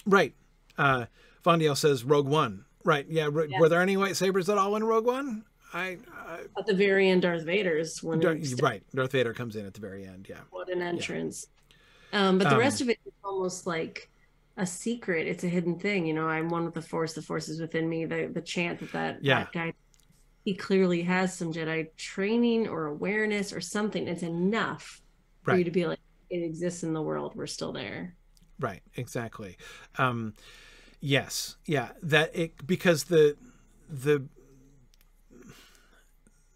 [0.05, 0.34] right.
[0.78, 1.05] Uh,
[1.43, 2.65] Fondiel says Rogue One.
[2.84, 3.05] Right.
[3.09, 3.30] Yeah.
[3.47, 3.59] yeah.
[3.59, 5.45] Were there any lightsabers at all in Rogue One?
[5.74, 8.84] I, I at the very end, Darth Vader's when Dar- right.
[8.93, 10.28] Darth Vader comes in at the very end.
[10.30, 10.39] Yeah.
[10.51, 11.47] What an entrance.
[12.11, 12.28] Yeah.
[12.28, 14.09] Um, but the um, rest of it is almost like
[14.57, 15.28] a secret.
[15.28, 16.05] It's a hidden thing.
[16.05, 17.13] You know, I'm one with the Force.
[17.13, 18.05] The Force is within me.
[18.05, 19.39] The the chant that that, yeah.
[19.39, 19.74] that guy
[20.45, 24.07] he clearly has some Jedi training or awareness or something.
[24.07, 25.01] It's enough
[25.41, 25.99] for you to be like,
[26.34, 27.34] it exists in the world.
[27.36, 28.15] We're still there.
[28.59, 28.81] Right.
[28.95, 29.57] Exactly.
[29.97, 30.34] Um,
[30.99, 31.57] yes.
[31.65, 31.89] Yeah.
[32.01, 33.38] That it because the
[33.88, 34.25] the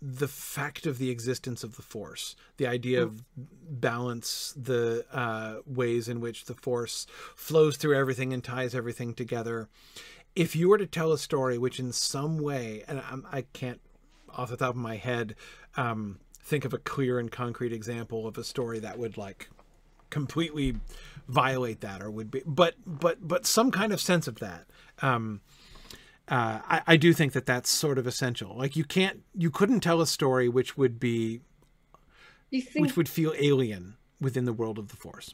[0.02, 6.08] the fact of the existence of the force the idea of balance the uh, ways
[6.08, 9.68] in which the force flows through everything and ties everything together
[10.36, 13.70] if you were to tell a story which in some way and I'm, i can
[13.70, 13.80] not
[14.38, 15.34] off the top of my head
[15.78, 19.50] um, think of a clear and concrete example of a story that would like
[20.10, 20.76] completely
[21.28, 24.66] violate that or would be but but but some kind of sense of that
[25.02, 25.42] um
[26.30, 28.56] uh, I, I do think that that's sort of essential.
[28.58, 31.40] Like you can't, you couldn't tell a story which would be,
[32.52, 35.34] think, which would feel alien within the world of the Force.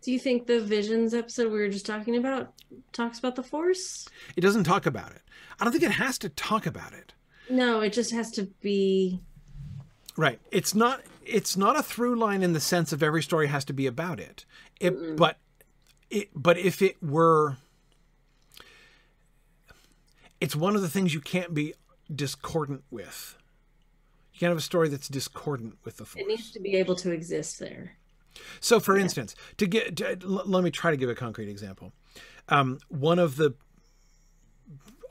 [0.00, 2.52] Do you think the Visions episode we were just talking about
[2.92, 4.08] talks about the Force?
[4.36, 5.20] It doesn't talk about it.
[5.60, 7.12] I don't think it has to talk about it.
[7.50, 9.20] No, it just has to be.
[10.16, 10.40] Right.
[10.50, 13.72] It's not it's not a through line in the sense of every story has to
[13.72, 14.44] be about it.
[14.80, 15.38] It but
[16.10, 17.56] it but if it were
[20.40, 21.74] it's one of the things you can't be
[22.14, 23.36] discordant with.
[24.32, 26.22] You can't have a story that's discordant with the force.
[26.22, 27.96] It needs to be able to exist there.
[28.60, 29.04] So, for yeah.
[29.04, 31.92] instance, to get, to, let me try to give a concrete example.
[32.50, 33.54] Um, one of the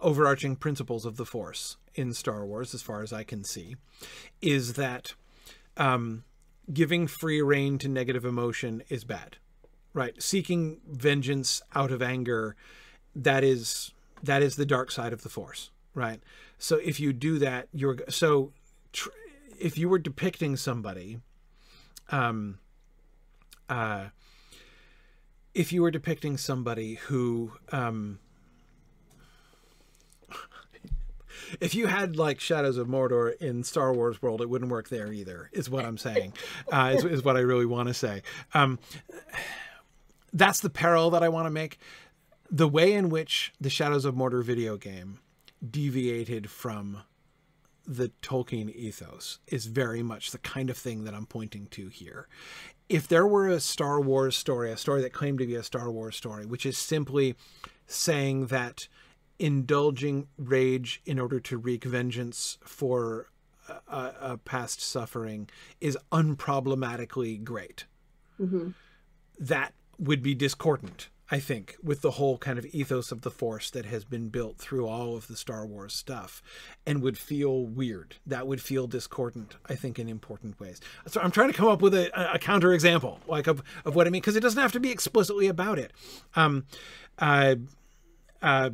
[0.05, 3.75] overarching principles of the Force in Star Wars, as far as I can see,
[4.39, 5.15] is that
[5.77, 6.23] um,
[6.71, 9.37] giving free rein to negative emotion is bad,
[9.93, 10.21] right?
[10.21, 12.55] Seeking vengeance out of anger,
[13.15, 16.21] that is that is the dark side of the Force, right?
[16.59, 18.51] So if you do that, you're so
[18.93, 19.09] tr-
[19.59, 21.17] if you were depicting somebody,
[22.09, 22.59] um,
[23.69, 24.09] uh,
[25.55, 28.19] if you were depicting somebody who um
[31.59, 35.11] if you had like Shadows of Mordor in Star Wars world, it wouldn't work there
[35.11, 35.49] either.
[35.51, 36.33] Is what I'm saying.
[36.71, 38.21] Uh, is, is what I really want to say.
[38.53, 38.79] Um,
[40.33, 41.79] that's the peril that I want to make.
[42.49, 45.19] The way in which the Shadows of Mordor video game
[45.69, 47.03] deviated from
[47.87, 52.27] the Tolkien ethos is very much the kind of thing that I'm pointing to here.
[52.89, 55.91] If there were a Star Wars story, a story that claimed to be a Star
[55.91, 57.35] Wars story, which is simply
[57.87, 58.87] saying that
[59.39, 63.29] indulging rage in order to wreak vengeance for
[63.87, 65.49] a, a past suffering
[65.81, 67.85] is unproblematically great.
[68.39, 68.69] Mm-hmm.
[69.39, 73.69] That would be discordant, I think, with the whole kind of ethos of the Force
[73.71, 76.41] that has been built through all of the Star Wars stuff
[76.85, 78.15] and would feel weird.
[78.25, 80.79] That would feel discordant, I think, in important ways.
[81.07, 84.07] So I'm trying to come up with a, a counter example, like of, of what
[84.07, 85.91] I mean, because it doesn't have to be explicitly about it.
[86.35, 86.65] Um,
[87.19, 87.55] uh,
[88.41, 88.69] uh,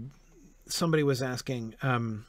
[0.72, 2.26] somebody was asking, um,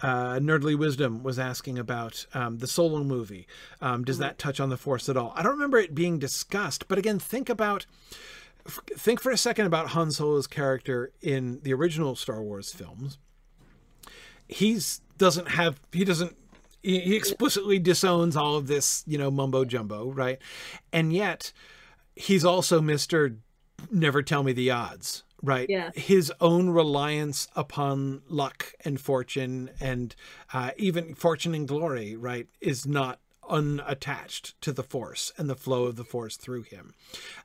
[0.00, 3.46] uh, Nerdly Wisdom was asking about um, the Solo movie.
[3.80, 5.32] Um, does that touch on the Force at all?
[5.36, 7.86] I don't remember it being discussed, but again, think about
[8.96, 13.18] think for a second about Han Solo's character in the original Star Wars films.
[14.46, 16.36] He's doesn't have he doesn't
[16.82, 20.38] he explicitly disowns all of this, you know, mumbo jumbo, right?
[20.92, 21.52] And yet
[22.16, 23.36] he's also Mr.
[23.90, 25.68] Never Tell Me the Odds, right?
[25.68, 25.90] Yeah.
[25.94, 30.14] His own reliance upon luck and fortune and
[30.52, 33.18] uh, even fortune and glory, right, is not
[33.48, 36.94] unattached to the force and the flow of the force through him.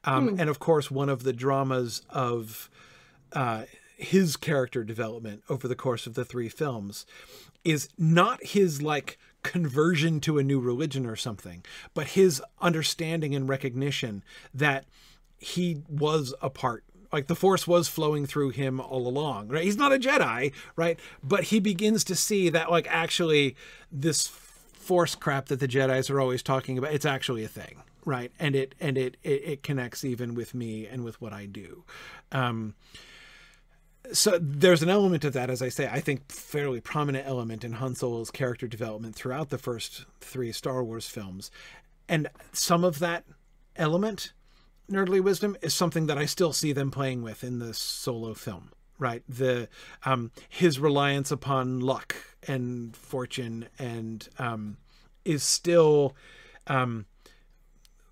[0.04, 0.40] Um, hmm.
[0.40, 2.70] And of course, one of the dramas of
[3.34, 3.64] uh,
[3.98, 7.06] his character development over the course of the three films
[7.64, 13.50] is not his like conversion to a new religion or something, but his understanding and
[13.50, 14.24] recognition
[14.54, 14.86] that
[15.38, 16.84] he was a part
[17.18, 19.64] Like the Force was flowing through him all along, right?
[19.64, 21.00] He's not a Jedi, right?
[21.24, 23.56] But he begins to see that, like, actually,
[23.92, 28.32] this Force crap that the Jedi's are always talking about, it's actually a thing, right?
[28.38, 31.86] And it and it it, it connects even with me and with what I do.
[32.32, 32.76] Um,
[34.14, 37.74] so there's an element of that, as I say, I think fairly prominent element in
[37.74, 41.50] Han Solo's character development throughout the first three Star Wars films,
[42.08, 43.24] and some of that
[43.76, 44.34] element,
[44.90, 48.72] nerdly wisdom, is something that I still see them playing with in the Solo film.
[49.00, 49.70] Right, the
[50.06, 52.16] um, his reliance upon luck
[52.48, 54.78] and fortune and um,
[55.24, 56.16] is still
[56.66, 57.06] um,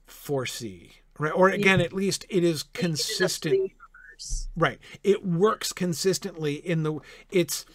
[0.05, 1.31] foresee, right?
[1.31, 1.85] Or again, yeah.
[1.85, 3.71] at least it is consistent
[4.55, 4.79] Right.
[5.03, 6.99] It works consistently in the
[7.29, 7.65] it's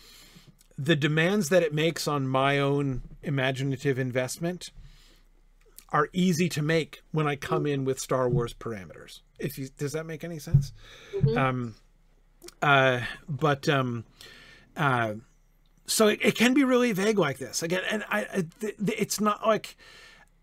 [0.78, 4.70] the demands that it makes on my own imaginative investment
[5.92, 9.20] are easy to make when I come in with Star Wars parameters.
[9.38, 10.72] If you does that make any sense?
[11.14, 11.38] Mm-hmm.
[11.38, 11.74] Um
[12.62, 14.04] uh but um
[14.76, 15.14] uh
[15.86, 19.20] so it, it, can be really vague like this again and I, I th- it's
[19.20, 19.76] not like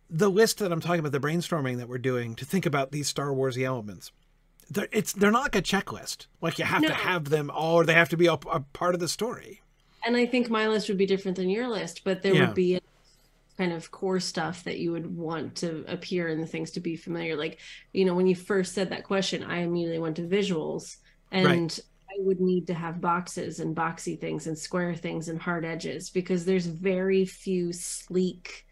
[0.09, 3.07] the list that I'm talking about the brainstorming that we're doing to think about these
[3.07, 4.11] Star Warsy elements
[4.69, 6.27] they're, it's they're not like a checklist.
[6.41, 6.89] Like you have no.
[6.89, 9.61] to have them all, or they have to be a, a, part of the story.
[10.05, 12.47] And I think my list would be different than your list, but there yeah.
[12.47, 12.79] would be
[13.57, 16.95] kind of core stuff that you would want to appear in the things to be
[16.95, 17.35] familiar.
[17.35, 17.59] Like,
[17.93, 20.97] you know, when you first said that question, I immediately went to visuals,
[21.31, 21.79] and right.
[22.09, 26.09] I would need to have boxes and boxy things and square things and hard edges
[26.09, 28.65] because there's very few sleek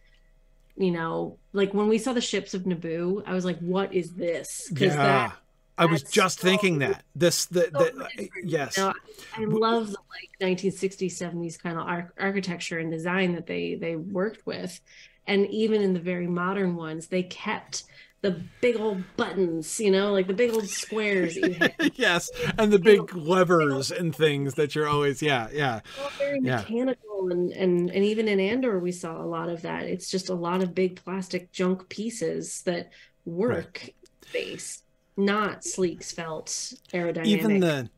[0.78, 4.12] you know, like when we saw the ships of Naboo, I was like, "What is
[4.12, 4.98] this?" Because yeah.
[4.98, 5.38] that
[5.78, 8.78] I was just so thinking that this the, the uh, yes.
[8.78, 8.94] You know,
[9.38, 13.96] I love the like 1960s 70s kind of ar- architecture and design that they they
[13.96, 14.80] worked with,
[15.28, 17.84] and even in the very modern ones, they kept
[18.22, 21.38] the big old buttons, you know, like the big old squares.
[21.96, 25.82] yes, and the big levers and things that you're always, yeah, yeah,
[26.18, 26.58] very yeah.
[26.58, 29.84] mechanical, and and and even in Andor we saw a lot of that.
[29.84, 32.92] It's just a lot of big plastic junk pieces that
[33.26, 33.96] work right.
[34.28, 34.82] space
[35.18, 37.26] not sleek, svelte, aerodynamic.
[37.26, 37.90] Even the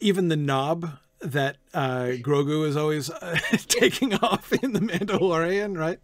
[0.00, 6.00] even the knob that uh, Grogu is always uh, taking off in the Mandalorian, right?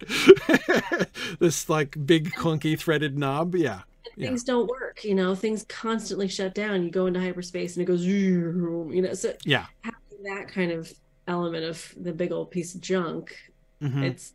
[1.39, 3.81] this like big clunky threaded knob, yeah.
[4.17, 4.53] things yeah.
[4.53, 5.35] don't work, you know.
[5.35, 6.83] Things constantly shut down.
[6.83, 9.13] You go into hyperspace and it goes, you know.
[9.13, 10.91] So yeah, having that kind of
[11.27, 13.35] element of the big old piece of junk,
[13.81, 14.03] mm-hmm.
[14.03, 14.33] it's it,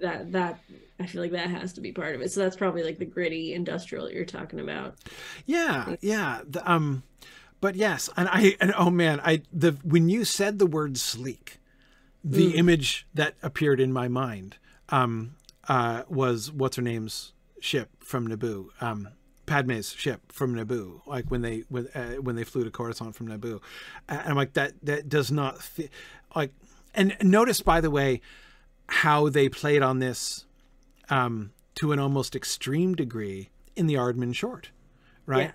[0.00, 0.60] that that
[1.00, 2.30] I feel like that has to be part of it.
[2.32, 4.96] So that's probably like the gritty industrial that you're talking about.
[5.46, 6.40] Yeah, yeah.
[6.48, 7.02] The, um,
[7.60, 11.60] but yes, and I and oh man, I the when you said the word sleek,
[12.24, 12.56] the mm.
[12.56, 14.56] image that appeared in my mind
[14.88, 15.36] um,
[15.68, 18.68] uh, was what's her name's ship from Naboo.
[18.80, 19.08] Um,
[19.46, 23.28] Padme's ship from Naboo, like when they when uh, when they flew to Coruscant from
[23.28, 23.60] Naboo,
[24.08, 25.90] and I'm like that that does not fit.
[26.34, 26.52] Like,
[26.94, 28.20] and notice by the way
[28.92, 30.44] how they played on this
[31.08, 34.70] um, to an almost extreme degree in the Aardman short,
[35.24, 35.52] right?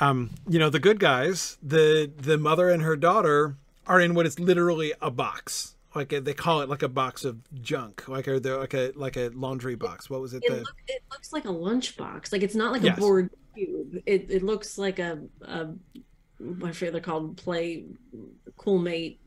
[0.00, 0.08] Yeah.
[0.08, 3.56] Um, you know, the good guys, the the mother and her daughter
[3.86, 5.76] are in what is literally a box.
[5.94, 9.16] Like a, they call it like a box of junk, like a like a like
[9.18, 10.08] a laundry box.
[10.08, 10.42] What was it?
[10.42, 10.60] It, the...
[10.60, 12.32] look, it looks like a lunch box.
[12.32, 12.96] Like it's not like yes.
[12.96, 14.00] a board cube.
[14.06, 15.68] It it looks like a, a
[16.64, 17.84] I forget they're called play
[18.56, 19.19] cool mate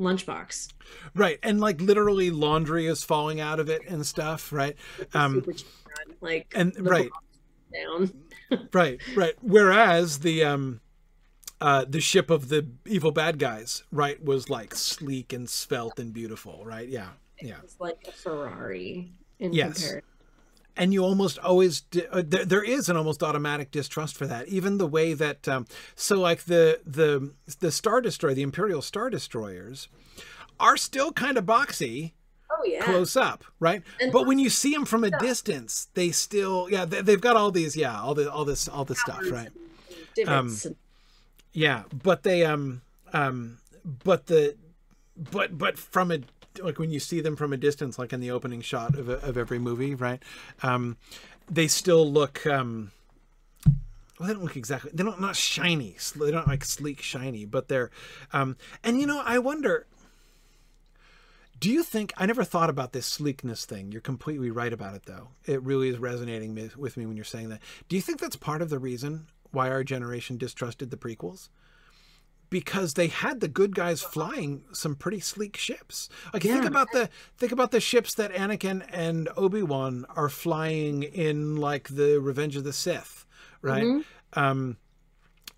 [0.00, 0.72] lunchbox.
[1.14, 1.38] Right.
[1.42, 4.76] And like literally laundry is falling out of it and stuff, right?
[5.14, 5.44] Um
[6.20, 7.10] like and right.
[7.72, 8.12] Down.
[8.72, 9.34] right, right.
[9.42, 10.80] Whereas the um
[11.60, 16.10] uh, the ship of the evil bad guys, right, was like sleek and svelte and
[16.14, 16.88] beautiful, right?
[16.88, 17.08] Yeah,
[17.42, 17.56] yeah.
[17.62, 19.82] It's like a Ferrari in yes.
[19.82, 20.02] comparison
[20.80, 24.48] and you almost always uh, there, there is an almost automatic distrust for that.
[24.48, 29.10] Even the way that um, so like the the the star destroyer the imperial star
[29.10, 29.88] destroyers
[30.58, 32.12] are still kind of boxy
[32.50, 32.82] oh, yeah.
[32.82, 33.82] close up right?
[34.00, 37.36] And but when you see them from a distance they still yeah they, have got
[37.36, 39.50] all these yeah all the all this all this stuff right?
[40.26, 40.56] um,
[41.52, 42.80] yeah but they um
[43.12, 44.56] um but the
[45.14, 46.20] but but from a
[46.58, 49.36] like when you see them from a distance, like in the opening shot of, of
[49.36, 50.22] every movie, right?
[50.62, 50.96] Um,
[51.48, 52.46] they still look.
[52.46, 52.92] Um,
[54.18, 54.90] well, they don't look exactly.
[54.92, 55.96] They don't not shiny.
[56.14, 57.90] They don't like sleek, shiny, but they're.
[58.32, 59.86] Um, and you know, I wonder.
[61.58, 63.92] Do you think I never thought about this sleekness thing?
[63.92, 65.28] You're completely right about it, though.
[65.44, 67.60] It really is resonating with me when you're saying that.
[67.86, 71.50] Do you think that's part of the reason why our generation distrusted the prequels?
[72.50, 76.08] Because they had the good guys flying some pretty sleek ships.
[76.34, 76.54] Like yeah.
[76.54, 81.56] think about the think about the ships that Anakin and Obi Wan are flying in,
[81.56, 83.24] like the Revenge of the Sith,
[83.62, 83.84] right?
[83.84, 84.38] Mm-hmm.
[84.38, 84.76] Um,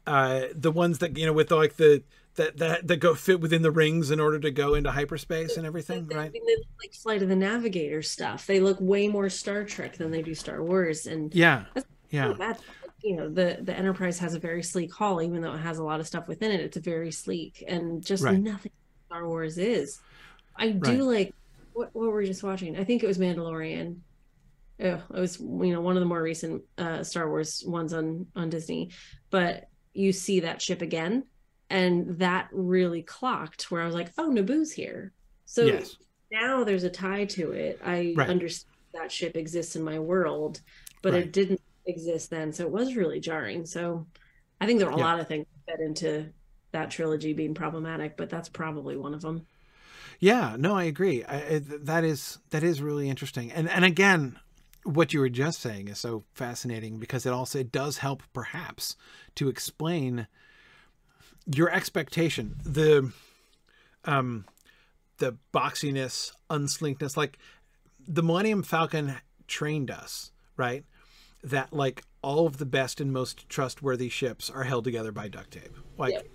[0.07, 2.03] uh, the ones that you know with like the
[2.37, 5.67] that that that go fit within the rings in order to go into hyperspace and
[5.67, 6.33] everything, They- right?
[6.33, 8.47] They look like Flight of the Navigator stuff.
[8.47, 11.65] They look way more Star Trek than they do Star Wars, and Yeah,
[12.11, 12.55] yeah.
[13.03, 15.85] You know, the the Enterprise has a very sleek hull, even though it has a
[15.85, 16.61] lot of stuff within it.
[16.61, 18.41] It's very sleek, and just Right.
[18.41, 18.73] nothing
[19.09, 19.99] Star Wars is.
[20.57, 21.35] I do like
[21.73, 22.77] what, what were we just watching?
[22.77, 23.99] I think it was Mandalorian.
[24.81, 28.27] Oh, it was you know one of the more recent uh, Star Wars ones on
[28.37, 28.91] on Disney,
[29.31, 31.25] but you see that ship again,
[31.71, 35.13] and that really clocked where I was like, oh, Naboo's here.
[35.45, 35.97] So yes,
[36.31, 37.81] now there's a tie to it.
[37.85, 38.29] I Right.
[38.31, 40.61] understand that ship exists in my world,
[41.03, 41.25] but Right.
[41.25, 42.53] it didn't exist then.
[42.53, 43.67] So it was really jarring.
[43.67, 44.07] So
[44.61, 44.99] I think there are a Yeah.
[44.99, 46.33] lot of things that fed into
[46.73, 49.47] that trilogy being problematic, but that's probably one of them.
[50.21, 50.57] yeah.
[50.59, 51.25] No, I agree.
[51.25, 53.51] I, I, that is that is really interesting.
[53.53, 54.39] And and again,
[54.85, 58.97] what you were just saying is so fascinating because it also it does help perhaps
[59.37, 60.27] to explain
[61.47, 63.13] your expectation the
[64.05, 64.45] um
[65.19, 67.39] the boxiness unslinkness like
[68.07, 69.17] the millennium falcon
[69.49, 70.85] trained us right
[71.43, 75.51] that like all of the best and most trustworthy ships are held together by duct
[75.51, 76.27] tape like Yep.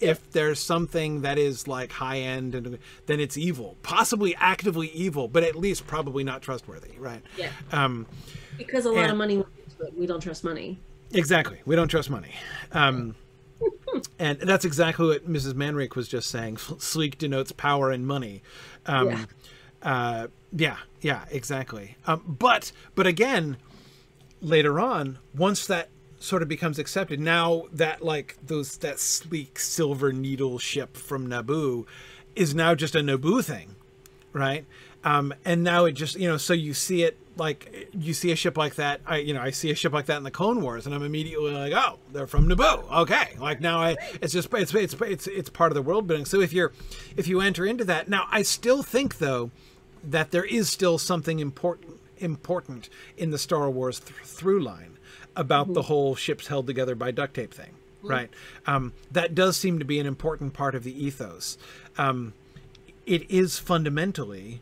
[0.00, 5.28] if there's something that is like high end and then it's evil possibly actively evil
[5.28, 7.50] but at least probably not trustworthy right Yeah.
[7.72, 8.06] um
[8.56, 9.44] Because a lot And- of money.
[9.96, 10.78] We don't trust money.
[11.12, 11.58] Exactly.
[11.66, 12.32] We don't trust money.
[12.72, 13.16] Um,
[14.18, 15.52] and that's exactly what Mrs.
[15.54, 16.56] Manrique was just saying.
[16.78, 18.42] Sleek denotes power and money.
[18.86, 19.24] Um, Yeah.
[19.82, 21.96] uh, yeah, yeah, exactly.
[22.06, 23.56] Um, but but again,
[24.44, 25.88] later on, once that
[26.18, 31.86] sort of becomes accepted, now that like those that sleek silver needle ship from Naboo
[32.36, 33.76] is now just a Naboo thing,
[34.32, 34.64] right?
[35.04, 38.36] Um, and now it just you know so you see it like you see a
[38.36, 40.62] ship like that I you know I see a ship like that in the Clone
[40.62, 42.90] Wars and I'm immediately like oh they're from Naboo.
[43.02, 43.36] Okay.
[43.38, 46.24] Like now I it's just it's it's it's it's part of the world building.
[46.24, 46.72] So if you're
[47.16, 49.50] if you enter into that now I still think though
[50.02, 54.98] that there is still something important important in the Star Wars th- through line
[55.36, 58.30] about the whole ships held together by duct tape thing right?
[58.66, 61.56] Um, that does seem to be an important part of the ethos.
[61.96, 62.34] Um,
[63.06, 64.60] it is fundamentally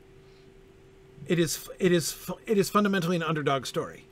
[1.26, 4.06] it is it is it is fundamentally an underdog story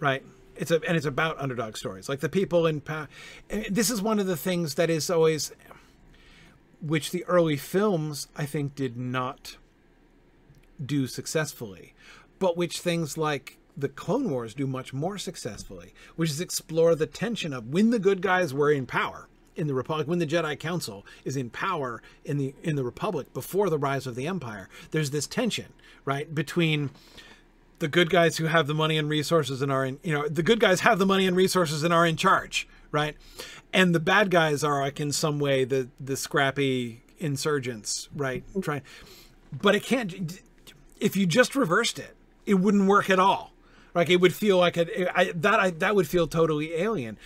[0.00, 0.24] right?
[0.56, 2.08] It's a and it's about underdog stories.
[2.08, 3.08] Like the people in power
[3.70, 5.52] this is one of the things that is always
[6.80, 9.56] which the early films i think did not
[10.84, 11.92] do successfully
[12.38, 17.06] but which things like the clone wars do much more successfully which is explore the
[17.06, 20.58] tension of when the good guys were in power in the republic when the jedi
[20.58, 24.68] council is in power in the in the republic before the rise of the empire
[24.90, 25.72] there's this tension
[26.04, 26.90] right between
[27.78, 30.42] the good guys who have the money and resources and are in you know the
[30.42, 33.16] good guys have the money and resources and are in charge right?
[33.72, 38.82] And the bad guys are like in some way the the scrappy insurgents right trying
[39.50, 40.40] but it can't
[41.00, 42.14] if you just reversed it
[42.48, 43.52] it wouldn't work at all.
[43.94, 47.18] Like it would feel like it I, that I, that would feel totally alien.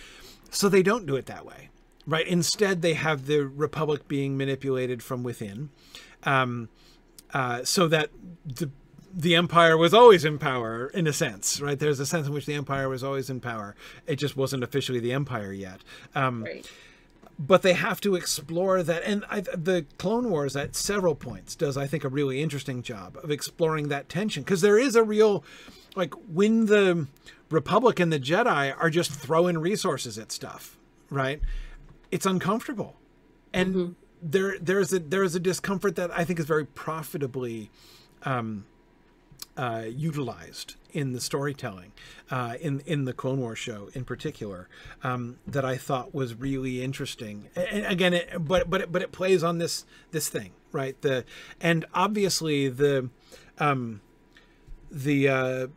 [0.49, 1.69] So they don't do it that way
[2.05, 2.27] right?
[2.27, 5.69] Instead they have the republic being manipulated from within
[6.23, 6.69] um,
[7.33, 8.09] uh, so that
[8.45, 8.69] the
[9.15, 11.77] the empire was always in power in a sense right?
[11.77, 13.75] There's a sense in which the empire was always in power.
[14.07, 15.81] It just wasn't officially the empire yet.
[16.15, 16.69] Um, Right.
[17.39, 19.03] But they have to explore that.
[19.03, 23.17] And I, the clone wars at several points does i think a really interesting job
[23.23, 25.43] of exploring that tension because there is a real
[25.95, 27.07] like when the
[27.49, 30.77] republic and the jedi are just throwing resources at stuff
[31.13, 31.41] right?
[32.11, 32.95] It's uncomfortable.
[33.53, 37.69] And there there's a there's a discomfort that i think is very profitably
[38.23, 38.65] um,
[39.57, 41.91] uh, utilized in the storytelling,
[42.31, 44.69] uh, in in the Clone Wars show in particular,
[45.03, 47.49] um, that I thought was really interesting.
[47.55, 50.99] And again, it, but but it, but it plays on this this thing, right?
[51.01, 51.25] The
[51.59, 53.09] and obviously the
[53.59, 54.01] um,
[54.91, 55.67] the uh,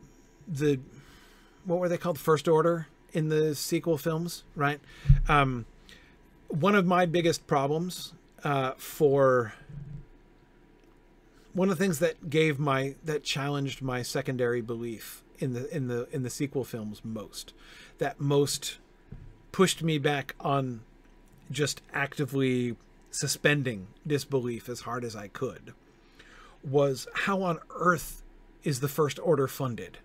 [0.47, 0.79] the
[1.65, 2.19] what were they called?
[2.19, 4.79] First Order in the sequel films, right?
[5.27, 5.65] Um,
[6.47, 8.13] one of my biggest problems
[8.43, 9.53] uh, for
[11.57, 15.87] one of the things that gave my that challenged my secondary belief in the in
[15.87, 17.51] the in the sequel films most
[17.97, 18.77] that most
[19.51, 20.81] pushed me back on
[21.49, 22.75] just actively
[23.09, 25.73] suspending disbelief as hard as I could
[26.63, 28.21] was how on earth
[28.63, 29.97] is the first order funded?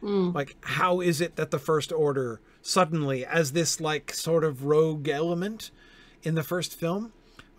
[0.00, 0.32] Hmm.
[0.32, 5.08] Like how is it that the first order suddenly as this like sort of rogue
[5.08, 5.70] element
[6.22, 7.14] in the first film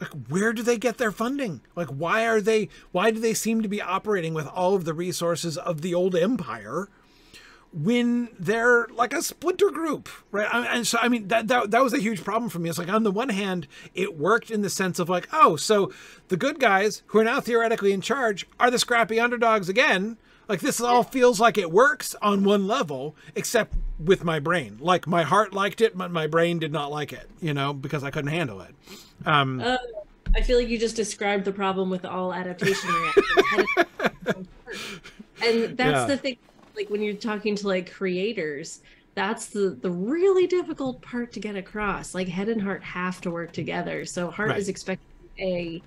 [0.05, 3.61] like where do they get their funding like why are they why do they seem
[3.61, 6.87] to be operating with all of the resources of the old empire
[7.73, 10.47] when they're like a splinter group, right?
[10.53, 12.69] And so, I mean, that, that that was a huge problem for me.
[12.69, 15.91] It's like on the one hand, it worked in the sense of like, oh, so
[16.29, 20.17] the good guys who are now theoretically in charge are the scrappy underdogs again.
[20.47, 24.77] Like this all feels like it works on one level, except with my brain.
[24.79, 27.29] Like my heart liked it, but my brain did not like it.
[27.41, 28.75] You know, because I couldn't handle it.
[29.25, 29.77] Um, uh,
[30.35, 34.47] I feel like you just described the problem with all adaptation reactions.
[35.43, 36.05] and that's yeah.
[36.05, 36.37] the thing
[36.75, 38.81] like when you're talking to like creators
[39.13, 43.31] that's the the really difficult part to get across like head and heart have to
[43.31, 44.59] work together so heart right.
[44.59, 45.05] is expecting
[45.39, 45.81] a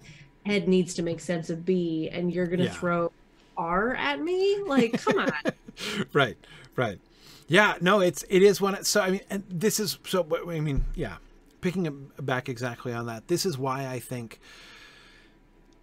[0.47, 2.73] head needs to make sense of b and you're gonna yeah.
[2.73, 3.13] throw
[3.59, 4.63] r at me?
[4.63, 5.33] Like come on.
[6.13, 6.37] Right
[6.77, 6.99] right.
[7.47, 10.85] Yeah no it's it is one so i mean and this is so i mean
[10.95, 11.17] yeah
[11.61, 14.41] picking back exactly on that this is why i think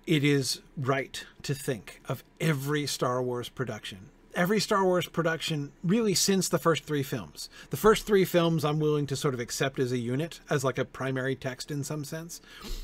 [0.07, 6.13] it is right to think of every star wars production every Star Wars production really
[6.13, 7.49] since the first three films.
[7.69, 10.77] The first three films I'm willing to sort of accept as a unit, as like
[10.77, 12.41] a primary text in some sense.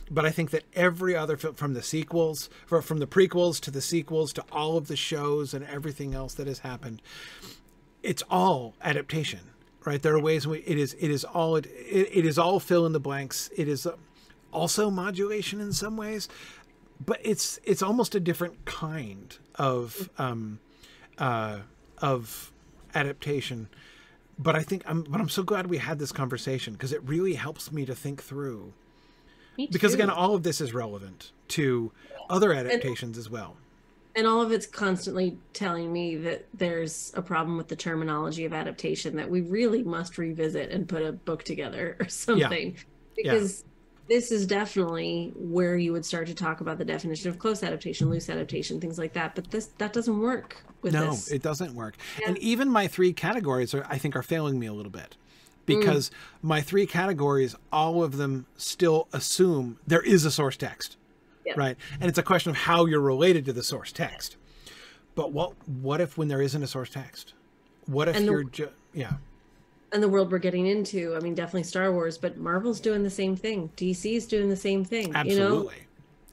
[0.10, 3.82] But I think that every other film, from the sequels, from the prequels to the
[3.82, 7.02] sequels to all of the shows and everything else that has happened,
[8.02, 9.42] it's all adaptation,
[9.86, 10.02] right?
[10.02, 12.94] There are ways we, it is it is all it, it is all fill in
[12.94, 13.50] the blanks.
[13.56, 13.88] It is
[14.52, 16.28] also modulation in some ways,
[17.06, 20.10] but it's it's almost a different kind of.
[20.18, 20.60] Um,
[21.22, 21.60] uh,
[22.00, 22.52] of
[22.96, 23.70] adaptation.
[24.38, 27.36] But I think I'm, but I'm so glad we had this conversation because it really
[27.36, 28.74] helps me to think through.
[29.56, 31.92] Because again, all of this is relevant to
[32.30, 33.56] other adaptations and, as well.
[34.16, 38.54] And all of it's constantly telling me that there's a problem with the terminology of
[38.54, 42.72] adaptation that we really must revisit and put a book together or something.
[42.72, 42.82] Yeah.
[43.16, 43.66] Because
[44.08, 48.10] this is definitely where you would start to talk about the definition of close adaptation,
[48.10, 49.36] loose adaptation, things like that.
[49.36, 51.32] But this that doesn't work with no, this.
[51.32, 51.96] it doesn't work.
[52.20, 52.30] Yeah.
[52.30, 55.16] And even my three categories are, I think, are failing me a little bit
[55.66, 56.14] because mm.
[56.42, 60.98] my three categories, all of them still assume there is a source text,
[61.56, 61.78] right?
[62.00, 64.38] And it's a question of how you're related to the source text.
[65.16, 67.34] But what what if when there isn't a source text?
[67.86, 69.14] What if the, you're just yeah?
[69.92, 71.16] And the world we're getting into.
[71.16, 73.70] I mean, definitely Star Wars, but Marvel's doing the same thing.
[73.76, 75.16] DC's doing the same thing.
[75.16, 75.34] Absolutely.
[75.34, 75.72] You know,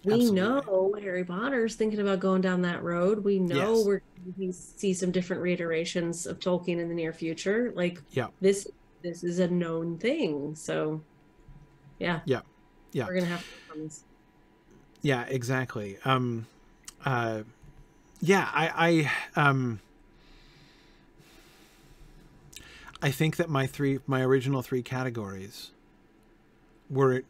[0.05, 0.41] we Absolutely.
[0.41, 3.25] know Harry Potter's thinking about going down that road.
[3.25, 3.87] We know yes.
[3.87, 4.03] we're
[4.37, 7.73] going to see some different reiterations of Tolkien in the near future.
[7.75, 8.29] Like yeah.
[8.41, 8.69] this
[9.03, 10.55] this is a known thing.
[10.55, 11.01] So
[11.99, 12.21] yeah.
[12.25, 12.41] Yeah.
[12.93, 13.07] Yeah.
[13.07, 13.45] We're gonna have
[13.75, 13.91] to
[15.03, 15.99] Yeah, exactly.
[16.05, 16.47] Um
[17.05, 17.43] uh
[18.21, 19.81] yeah, I I um
[23.01, 25.71] I think that my three, my original three categories
[26.91, 27.23] were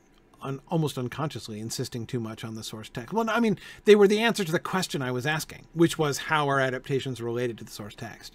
[0.42, 3.12] un, almost unconsciously insisting too much on the source text.
[3.12, 6.18] Well, I mean, they were the answer to the question I was asking, which was
[6.18, 8.34] how are adaptations related to the source text?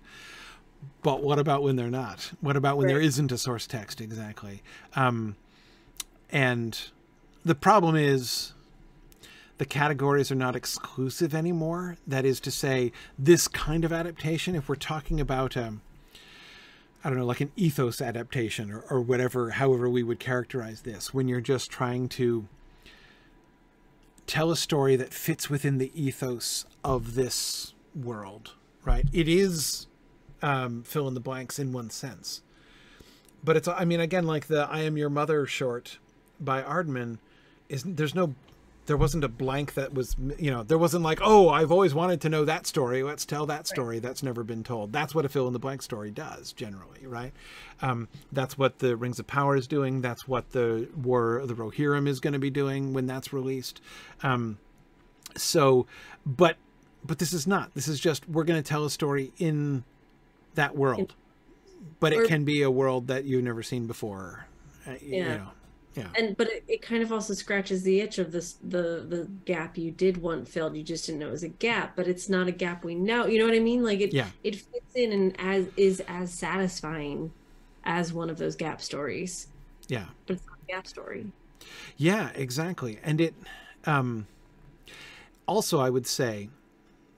[1.01, 2.33] But what about when they're not?
[2.41, 2.93] What about when right.
[2.93, 4.61] there isn't a source text exactly?
[4.95, 5.37] Um,
[6.29, 6.77] and
[7.45, 8.53] the problem is
[9.59, 11.97] the categories are not exclusive anymore.
[12.05, 15.81] That is to say, this kind of adaptation, if we're talking about um,
[17.03, 21.13] I don't know, like an ethos adaptation or, or whatever, however we would characterize this,
[21.13, 22.47] when you're just trying to
[24.25, 28.53] tell a story that fits within the ethos of this world,
[28.85, 29.05] right?
[29.11, 29.87] It is
[30.41, 32.41] um, fill in the blanks in one sense.
[33.43, 35.99] But it's, I mean, again, like the I Am Your Mother short
[36.39, 37.17] by Aardman,
[37.67, 38.33] is there's no
[38.85, 42.21] there wasn't a blank that was you know there wasn't like oh i've always wanted
[42.21, 43.03] to know that story.
[43.03, 43.95] Let's tell that story.
[43.95, 44.03] Right.
[44.03, 44.91] that's never been told.
[44.91, 47.33] That's what a fill in the blank story does generally right?
[47.81, 50.01] Um, that's what the rings of power is doing.
[50.01, 53.81] That's what the war of the rohirrim is going to be doing when that's released.
[54.21, 54.57] Um,
[55.35, 55.85] so
[56.25, 56.57] but
[57.05, 57.73] but this is not.
[57.73, 59.83] This is just we're going to tell a story in
[60.55, 61.15] that world.
[61.99, 64.47] But it can be a world that you've never seen before
[64.87, 65.17] uh, yeah.
[65.17, 65.47] you know
[65.95, 66.07] yeah.
[66.17, 69.77] And but it, it kind of also scratches the itch of this the the gap
[69.77, 70.75] you did want filled.
[70.75, 73.25] You just didn't know it was a gap but it's not a gap we know.
[73.25, 73.83] You know what i mean?
[73.83, 74.27] Like it yeah.
[74.43, 77.31] it fits in and as is as satisfying
[77.83, 79.47] as one of those gap stories.
[79.87, 80.05] Yeah.
[80.25, 81.27] But it's not a gap story.
[81.97, 82.99] Yeah exactly.
[83.03, 83.35] And it
[83.85, 84.27] um
[85.45, 86.49] also i would say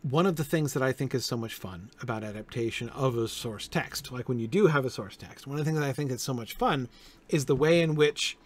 [0.01, 3.27] one of the things that I think is so much fun about adaptation of a
[3.27, 5.87] source text, like when you do have a source text, one of the things that
[5.89, 6.89] I think is so much fun
[7.27, 8.37] is the way in which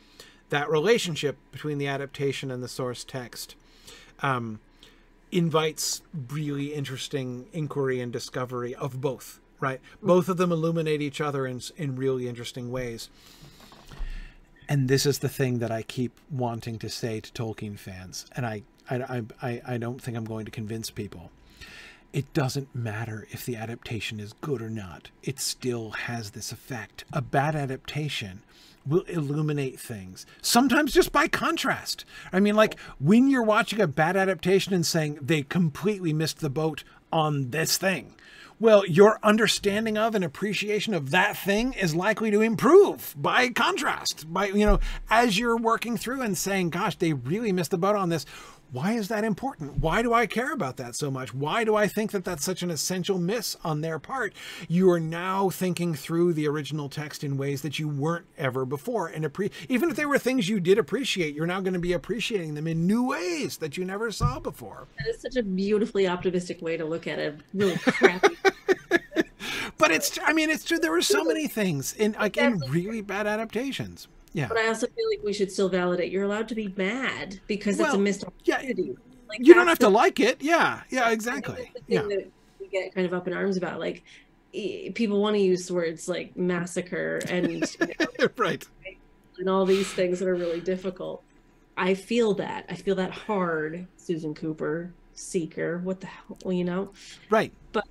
[0.49, 3.55] that relationship between the adaptation and the source text
[4.21, 4.59] um,
[5.31, 11.45] invites really interesting inquiry and discovery of both right both of them illuminate each other
[11.45, 13.09] in, in really interesting ways
[14.67, 18.45] and this is the thing that i keep wanting to say to tolkien fans and
[18.45, 21.31] i i i, I don't think i'm going to convince people
[22.11, 25.11] it doesn't matter if the adaptation is good or not.
[25.21, 27.03] It still has this effect.
[27.13, 28.41] A bad adaptation
[28.89, 32.05] will illuminate things, sometimes just by contrast.
[32.33, 36.49] I mean, like when you're watching a bad adaptation and saying they completely missed the
[36.49, 38.15] boat on this thing.
[38.61, 44.31] Well, your understanding of and appreciation of that thing is likely to improve by contrast.
[44.31, 47.95] By, you know, as you're working through and saying, gosh, they really missed the boat
[47.95, 48.25] on this
[48.71, 49.77] why is that important?
[49.79, 51.33] Why do I care about that so much?
[51.33, 54.33] Why do I think that that's such an essential miss on their part?
[54.67, 59.07] You are now thinking through the original text in ways that you weren't ever before.
[59.07, 61.93] And appre- even if they were things you did appreciate, you're now going to be
[61.93, 64.87] appreciating them in new ways that you never saw before.
[64.99, 68.37] That is such a beautifully optimistic way to look at a really crappy.
[69.77, 70.77] but it's, I mean, it's true.
[70.77, 74.07] There were so many things in like in really bad adaptations.
[74.33, 74.47] Yeah.
[74.47, 77.77] But I also feel like we should still validate you're allowed to be mad because
[77.77, 78.83] well, it's a missed opportunity.
[78.83, 78.93] Yeah,
[79.27, 80.41] like you don't have the, to like it.
[80.41, 80.81] Yeah.
[80.89, 81.71] Yeah, exactly.
[81.87, 82.01] yeah.
[82.01, 82.29] That
[82.59, 84.03] we get kind of up in arms about like
[84.51, 88.67] people want to use words like massacre and you know, right
[89.39, 91.23] and all these things that are really difficult.
[91.77, 92.65] I feel that.
[92.69, 96.91] I feel that hard, Susan Cooper, Seeker, what the hell, well, you know?
[97.29, 97.53] Right.
[97.71, 97.87] But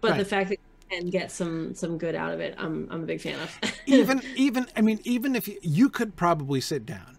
[0.00, 0.18] but right.
[0.18, 0.58] the fact that
[0.90, 3.58] and get some some good out of it i'm i'm a big fan of.
[3.86, 7.18] Even even i mean even if you, you could probably sit down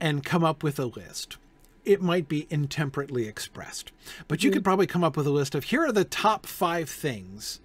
[0.00, 1.38] and come up with a list.
[1.84, 3.92] It might be intemperately expressed
[4.26, 4.56] but you mm-hmm.
[4.56, 7.60] could probably come up with a list of here are the top five things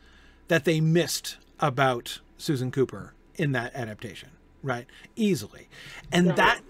[0.48, 4.30] that they missed about susan cooper in that adaptation
[4.64, 4.88] right?
[5.16, 5.68] Easily.
[6.12, 6.34] And yeah.
[6.36, 6.62] that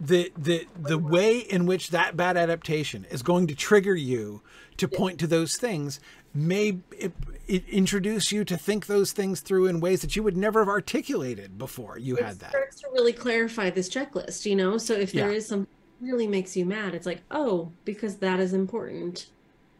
[0.00, 4.40] the the the way in which that bad adaptation is going to trigger you
[4.76, 6.00] to point to those things
[6.34, 7.12] may it,
[7.46, 10.68] it introduce you to think those things through in ways that you would never have
[10.68, 12.50] articulated before you it had that.
[12.50, 14.76] starts to really clarify this checklist, you know?
[14.78, 15.36] So if there yeah.
[15.36, 15.68] is something
[16.00, 19.28] really makes you mad, it's like, oh, because that is important.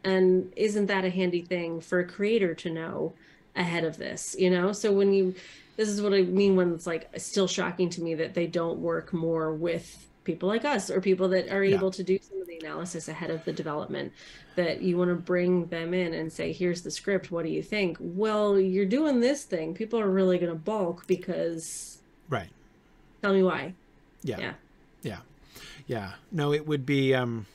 [0.05, 3.15] And isn't that a handy thing for a creator to know
[3.57, 4.73] ahead of this, you know?
[4.73, 5.35] So when you,
[5.77, 8.79] this is what I mean when it's like still shocking to me that they don't
[8.79, 12.47] work more with people like us or people that are able to do some of
[12.47, 14.13] the analysis ahead of the development
[14.57, 17.31] that you want to bring them in and say here's the script.
[17.31, 17.99] What do you think?
[18.01, 19.75] Well you're doing this thing.
[19.75, 21.99] People are really going to balk because
[22.29, 22.49] right.
[23.23, 23.75] Tell me why.
[24.23, 24.39] Yeah.
[24.39, 24.55] Yeah.
[25.03, 25.19] Yeah.
[25.87, 26.13] Yeah.
[26.33, 27.47] No it would be um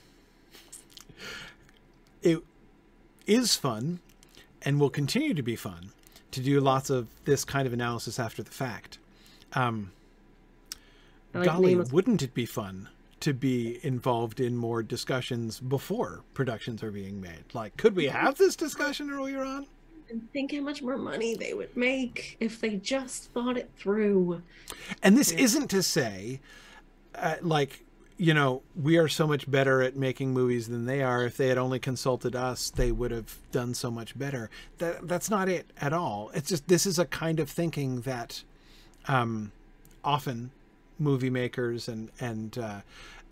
[2.22, 2.40] it
[3.26, 4.00] is fun
[4.62, 5.92] and will continue to be fun
[6.32, 9.00] to do lots of this kind of analysis after the fact.
[9.54, 9.92] Um
[11.34, 12.90] like golly, wouldn't it be fun
[13.22, 17.44] to be involved in more discussions before productions are being made?
[17.54, 19.68] Like, could we have this discussion earlier on?
[20.10, 24.42] And think how much more money they would make if they just thought it through.
[25.04, 25.40] And this yeah.
[25.40, 26.40] isn't to say,
[27.14, 27.84] uh, like,
[28.18, 31.24] you know, we are so much better at making movies than they are.
[31.26, 34.50] If they had only consulted us, they would have done so much better.
[34.80, 36.32] That that's not it at all.
[36.34, 38.44] It's just this is a kind of thinking that
[39.08, 39.54] um,
[40.04, 40.52] often
[41.00, 42.82] movie makers and and uh,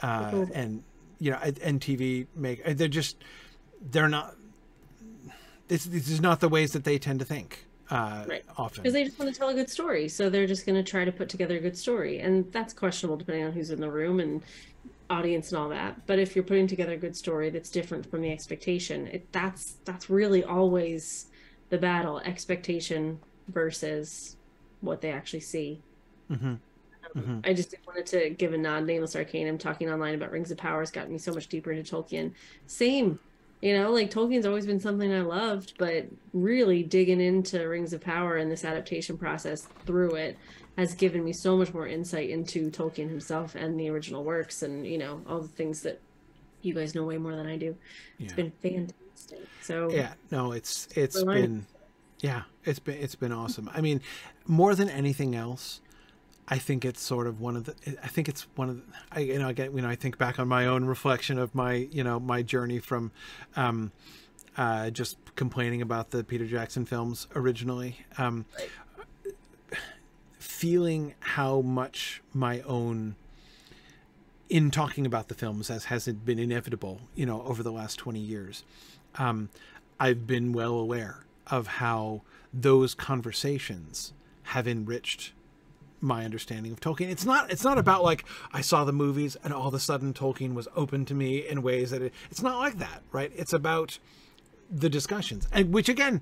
[0.01, 0.83] uh, and
[1.19, 3.17] you know and TV make uh, they're just
[3.91, 4.35] they're not.
[5.67, 8.45] This, this is not the ways that they tend to think uh, right.
[8.57, 10.89] often because they just want to tell a good story, so they're just going to
[10.89, 13.89] try to put together a good story, and that's questionable depending on who's in the
[13.89, 14.41] room and
[15.09, 16.05] audience and all that.
[16.05, 19.77] But if you're putting together a good story that's different from the expectation, it, that's
[19.85, 21.27] that's really always
[21.69, 24.35] the battle: expectation versus
[24.81, 25.81] what they actually see.
[26.31, 26.55] Mm-hmm.
[27.17, 27.39] Mm-hmm.
[27.43, 28.85] I just wanted to give a nod.
[28.85, 31.95] Nameless Arcanum talking online about Rings of Power has gotten me so much deeper into
[31.95, 32.31] Tolkien.
[32.67, 33.19] Same,
[33.61, 38.01] you know, like Tolkien's always been something I loved, but really digging into Rings of
[38.01, 40.37] Power and this adaptation process through it
[40.77, 44.85] has given me so much more insight into Tolkien himself and the original works, and
[44.85, 45.99] you know all the things that
[46.61, 47.75] you guys know way more than I do.
[48.19, 48.25] Yeah.
[48.25, 49.47] It's been fantastic.
[49.61, 51.65] So yeah, no, it's it's been
[52.19, 53.69] yeah, it's been it's been awesome.
[53.73, 54.01] I mean,
[54.45, 55.81] more than anything else
[56.49, 57.75] I think it's sort of one of the.
[58.01, 58.83] I think it's one of the.
[59.11, 61.73] I, you know, again, you know, I think back on my own reflection of my,
[61.73, 63.11] you know, my journey from,
[63.57, 63.91] um,
[64.55, 68.45] uh, just complaining about the Peter Jackson films originally, um,
[70.39, 73.15] feeling how much my own,
[74.49, 77.99] in talking about the films as has it been inevitable, you know, over the last
[77.99, 78.63] twenty years,
[79.15, 79.49] um,
[79.99, 82.21] I've been well aware of how
[82.53, 84.13] those conversations
[84.43, 85.33] have enriched
[86.01, 87.09] my understanding of Tolkien.
[87.09, 90.13] It's not it's not about like I saw the movies and all of a sudden
[90.13, 93.31] Tolkien was open to me in ways that it, it's not like that, right?
[93.35, 93.99] It's about
[94.69, 96.21] the discussions, and which again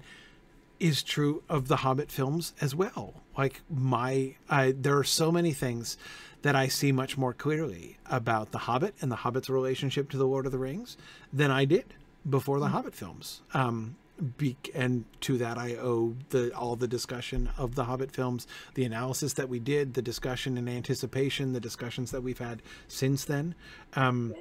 [0.80, 3.22] is true of the Hobbit films as well.
[3.38, 5.98] Like my, I, there are so many things
[6.42, 10.28] that I see much more clearly about the Hobbit and the Hobbit's relationship to the
[10.28, 10.98] Lord of the Rings
[11.34, 11.94] than I did
[12.30, 13.42] before the Hobbit films.
[13.54, 13.96] Um,
[14.38, 18.86] be, and to that I owe the all the discussion of the Hobbit films, the
[18.86, 23.56] analysis that we did, the discussion and anticipation, the discussions that we've had since then.
[23.94, 24.34] Um,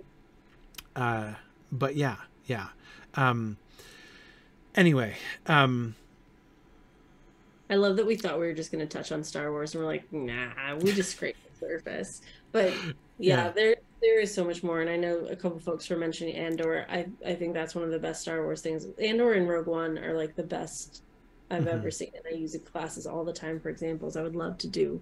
[0.95, 1.35] uh,
[1.73, 2.69] but yeah, yeah.
[3.15, 3.57] Um,
[4.75, 5.95] anyway, um,
[7.71, 9.83] I love that we thought we were just going to touch on Star Wars, and
[9.83, 12.23] we're like, nah, we just scraped the surface.
[12.53, 12.73] But
[13.19, 15.97] yeah, yeah, there there is so much more, and I know a couple folks were
[15.97, 16.87] mentioning Andor.
[16.91, 18.87] I I think that's one of the best Star Wars things.
[19.03, 21.03] Andor and Rogue One are like the best
[21.51, 21.69] I've mm-hmm.
[21.69, 24.17] ever seen, and I use it classes all the time for examples.
[24.17, 25.01] I would love to do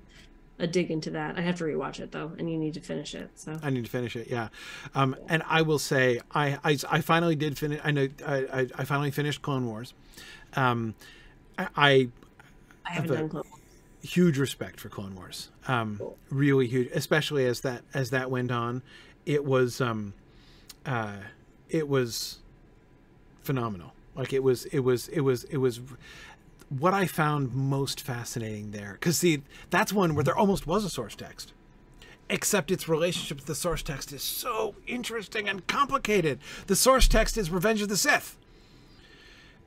[0.60, 1.36] a dig into that.
[1.36, 3.30] I have to rewatch it though, and you need to finish it.
[3.34, 4.28] So I need to finish it.
[4.28, 4.48] Yeah,
[4.94, 5.26] um, yeah.
[5.28, 7.80] and I will say I, I, I finally did finish.
[7.82, 9.94] I know I, I finally finished Clone Wars.
[10.54, 10.94] Um,
[11.58, 12.08] I I,
[12.86, 13.61] I haven't done Clone Wars
[14.02, 15.50] huge respect for Clone Wars.
[15.68, 16.18] Um, cool.
[16.30, 18.82] Really huge, especially as that as that went on,
[19.26, 20.14] it was um,
[20.84, 21.16] uh,
[21.68, 22.38] it was
[23.42, 23.92] phenomenal.
[24.14, 25.80] Like it was it was it was it was
[26.68, 28.92] what I found most fascinating there.
[28.94, 31.52] Because see, that's one where there almost was a source text.
[32.30, 36.38] Except its relationship to the source text is so interesting and complicated.
[36.66, 38.38] The source text is Revenge of the Sith.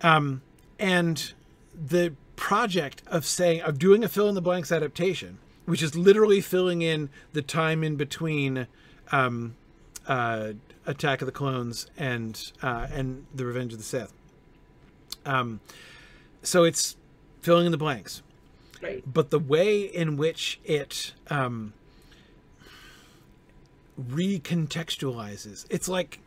[0.02, 0.42] Um,
[0.80, 1.34] and
[1.74, 6.42] the project of saying of doing a fill in the blanks adaptation, which is literally
[6.42, 8.68] filling in the time in between
[9.12, 9.56] um,
[10.08, 10.54] uh,
[10.86, 14.14] Attack of the Clones and uh, and the Revenge of the Sith.
[15.26, 15.60] Um,
[16.44, 16.96] so it's
[17.42, 18.22] filling in the blanks,
[18.82, 19.04] right.
[19.12, 21.74] but the way in which it um,
[24.00, 26.20] recontextualizes, it's like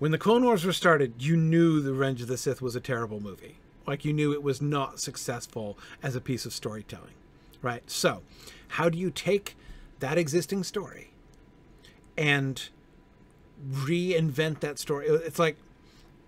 [0.00, 2.80] when the Clone Wars were started, you knew the Revenge of the Sith was a
[2.80, 3.56] terrible movie
[3.86, 7.14] like you knew it was not successful as a piece of storytelling,
[7.62, 7.88] right?
[7.90, 8.22] So,
[8.68, 9.56] how do you take
[10.00, 11.10] that existing story
[12.16, 12.68] and
[13.70, 15.06] reinvent that story?
[15.06, 15.56] It's like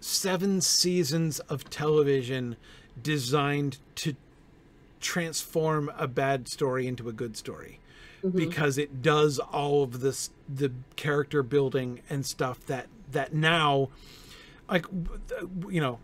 [0.00, 2.56] seven seasons of television
[3.02, 4.14] designed to
[5.00, 7.80] transform a bad story into a good story
[8.24, 8.36] mm-hmm.
[8.36, 13.88] because it does all of this the character building and stuff that that now
[14.68, 14.86] like
[15.68, 15.98] you know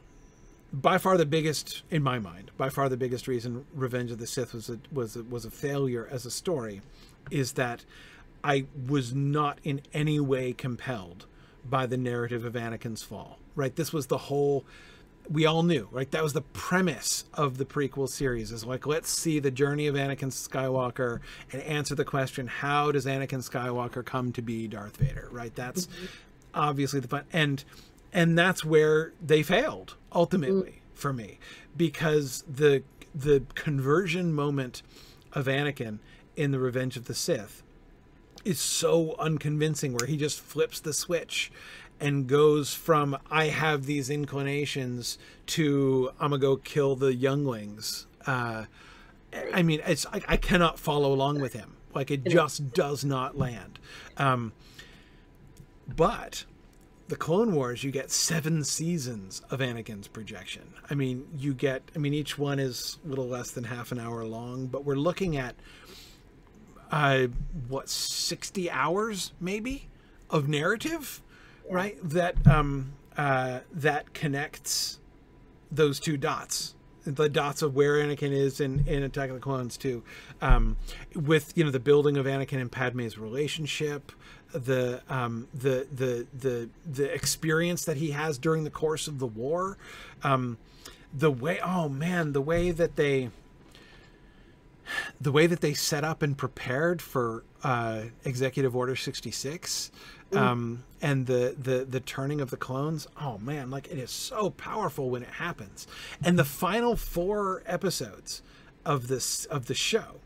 [0.73, 4.27] by far the biggest in my mind by far the biggest reason revenge of the
[4.27, 6.81] sith was a, was a, was a failure as a story
[7.31, 7.85] is that
[8.43, 11.27] i was not in any way compelled
[11.69, 13.75] by the narrative of anakin's fall right?
[13.77, 14.65] This was the whole
[15.31, 16.11] we all knew right?
[16.11, 19.95] That was the premise of the prequel series is like let's see the journey of
[19.95, 21.21] anakin skywalker
[21.53, 25.55] and answer the question how does anakin skywalker come to be darth vader right?
[25.55, 26.07] That's mm-hmm.
[26.55, 27.65] obviously the fun and
[28.13, 30.99] and that's where they failed ultimately mm.
[30.99, 31.39] for me
[31.77, 32.83] because the
[33.15, 34.83] the conversion moment
[35.33, 35.99] of Anakin
[36.37, 37.63] in the Revenge of the Sith
[38.45, 41.53] is so unconvincing where he just flips the switch
[42.01, 48.07] and goes from I have these inclinations to I'm gonna go kill the younglings.
[48.27, 48.65] Uh,
[49.53, 51.77] I mean, it's I, I, cannot follow along with him.
[51.95, 53.79] Like it just does not land.
[54.17, 54.53] Um,
[55.97, 56.45] but
[57.13, 60.63] the Clone Wars, you get seven seasons of Anakin's projection.
[60.89, 64.01] I mean, you get, I mean, each one is a little less than half an
[64.01, 65.55] hour long, but we're looking at,
[66.91, 67.27] uh,
[67.69, 69.91] what, 60 hours maybe
[70.31, 71.21] of narrative,
[71.69, 71.99] right?
[72.03, 74.99] That, um, uh, that connects
[75.71, 76.75] those two dots
[77.05, 80.05] the dots of where Anakin is in, in Attack of the Clones too,
[80.41, 80.77] um,
[81.15, 84.13] with you know the building of Anakin and Padme's relationship,
[84.53, 89.27] the um, the the the the experience that he has during the course of the
[89.27, 89.79] war,
[90.23, 90.59] um,
[91.13, 93.31] the way oh man, the way that they
[95.21, 99.91] the way that they set up and prepared for uh, Executive Order sixty six.
[100.31, 100.39] Mm.
[100.39, 104.49] Um, and the, the the turning of the clones oh man like it is so
[104.49, 105.87] powerful when it happens
[106.25, 108.41] and the final four episodes
[108.87, 110.21] of this of the show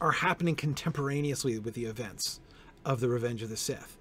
[0.00, 2.40] are happening contemporaneously with the events
[2.86, 3.98] of the Revenge of the Sith.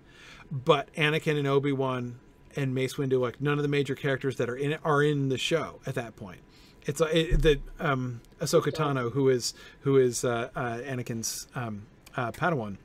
[0.49, 2.19] But Anakin and Obi Wan
[2.55, 5.27] and Mace Windu, like none of the major characters that are in it, are in
[5.27, 6.39] the show at that point.
[6.85, 11.87] It's uh, it, the um, Ahsoka Tano, who is who is uh, uh, Anakin's um,
[12.15, 12.77] uh, Padawan,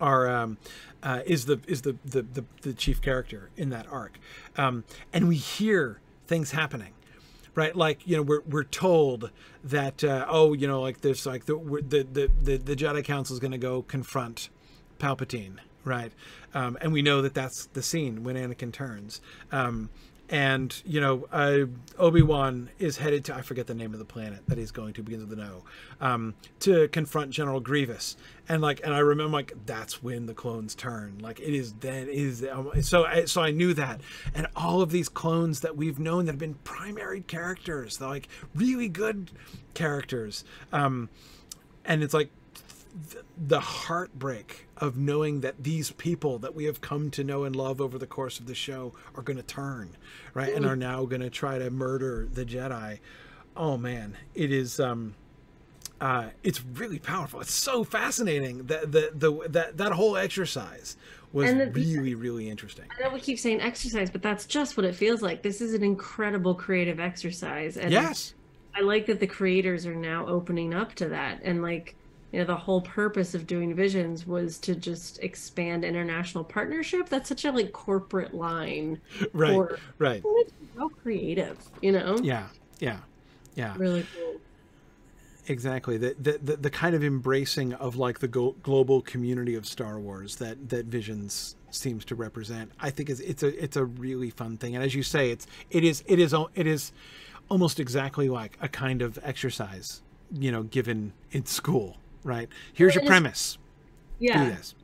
[0.00, 0.58] are um,
[1.04, 4.18] uh, is the is the, the, the the chief character in that arc,
[4.56, 4.82] um,
[5.12, 6.92] and we hear things happening
[7.54, 7.76] right?
[7.76, 9.30] Like you know, we're we're told
[9.62, 11.54] that uh, oh, you know, like there's like the
[11.86, 14.48] the the the, the Jedi Council is going to go confront
[15.02, 16.12] Palpatine, right?
[16.54, 19.20] Um, and we know that that's the scene when Anakin turns.
[19.50, 19.90] Um,
[20.32, 21.58] and you know uh,
[21.98, 25.02] obi-wan is headed to i forget the name of the planet that he's going to
[25.02, 25.62] begins with an o
[26.00, 28.16] um, to confront general grievous
[28.48, 32.08] and like and i remember like that's when the clones turn like it is then
[32.08, 34.00] it is um, so I, so i knew that
[34.34, 38.28] and all of these clones that we've known that have been primary characters they're like
[38.54, 39.30] really good
[39.74, 41.10] characters um,
[41.84, 42.30] and it's like
[43.36, 47.80] the heartbreak of knowing that these people that we have come to know and love
[47.80, 49.96] over the course of the show are going to turn
[50.34, 52.98] right and are now going to try to murder the jedi
[53.56, 55.14] oh man it is um
[56.00, 60.96] uh it's really powerful it's so fascinating that the the that that whole exercise
[61.32, 64.84] was the- really really interesting I know we keep saying exercise, but that's just what
[64.84, 65.42] it feels like.
[65.42, 67.78] This is an incredible creative exercise.
[67.78, 68.34] And yes
[68.74, 71.40] I like that the creators are now opening up to that.
[71.42, 71.94] And like,
[72.32, 77.08] you know, the whole purpose of doing visions was to just expand international partnership.
[77.08, 79.00] That's such a like corporate line.
[79.32, 82.16] right for- right It's so creative, you know?
[82.22, 82.48] yeah
[82.80, 82.98] yeah
[83.54, 84.40] yeah Really cool.
[85.46, 89.98] exactly the, the the the kind of embracing of like the global community of Star
[90.00, 94.30] Wars that that Visions seems to represent I think is it's a it's a really
[94.30, 96.92] fun thing and as you say it's it is it is it is
[97.48, 100.02] almost exactly like a kind of exercise
[100.32, 103.58] you know given in school right here's your Well, and it's- premise
[104.20, 104.44] do Yeah.
[104.50, 104.74] this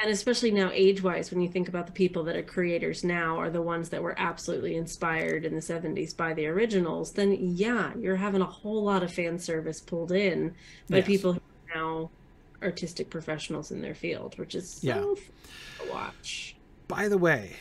[0.00, 3.36] And especially now, age wise, when you think about the people that are creators now
[3.36, 7.92] are the ones that were absolutely inspired in the 70s by the originals, then yeah,
[7.98, 10.54] you're having a whole lot of fan service pulled in
[10.88, 11.06] by Yes.
[11.08, 12.10] people who are now
[12.62, 14.94] artistic professionals in their field, which is so Yeah.
[15.84, 16.54] to watch.
[16.86, 17.56] By the way,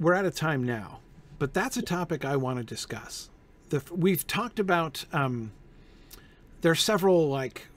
[0.00, 0.98] we're out of time now,
[1.38, 3.30] but that's a topic I want to discuss.
[3.68, 5.04] The we've talked about.
[5.12, 5.52] Um,
[6.62, 7.68] there are several like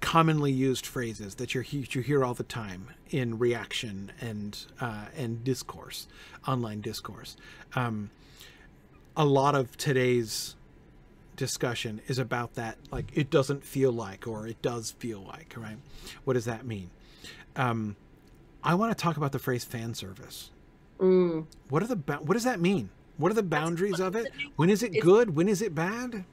[0.00, 5.44] commonly used phrases that you you hear all the time in reaction and uh, and
[5.44, 6.06] discourse,
[6.46, 7.36] online discourse.
[7.74, 8.10] Um,
[9.16, 10.56] a lot of today's
[11.36, 15.76] discussion is about that like it doesn't feel like or it does feel like right?
[16.24, 16.90] What does that mean?
[17.56, 17.96] Um
[18.62, 20.50] i want to talk about the phrase fan service.
[21.00, 21.46] Mm.
[21.70, 22.90] what are the what does that mean?
[23.16, 24.32] What are the boundaries of it?
[24.56, 25.34] when is it good?
[25.34, 26.24] When is it bad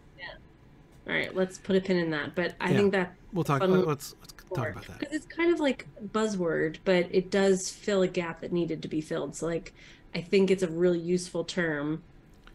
[1.12, 2.36] All right, let's put a pin in that.
[2.36, 2.78] But I Yeah.
[2.78, 6.78] think that we'll talk let's, let's talk about that because it's kind of like buzzword,
[6.86, 9.36] but it does fill a gap that needed to be filled.
[9.36, 9.74] So, like,
[10.16, 12.04] I think it's a really useful term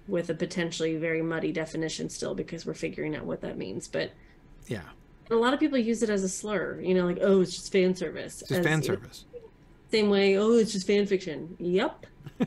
[0.09, 3.89] with a potentially very muddy definition still because we're figuring out what that means.
[3.89, 4.12] But
[4.69, 4.83] yeah
[5.31, 7.73] a lot of people use it as a slur, you know, like, oh, it's just
[7.73, 8.41] fan service.
[8.41, 9.24] it's just As fan service
[9.91, 11.57] Same way, oh, it's just fan fiction.
[11.59, 12.07] Yep.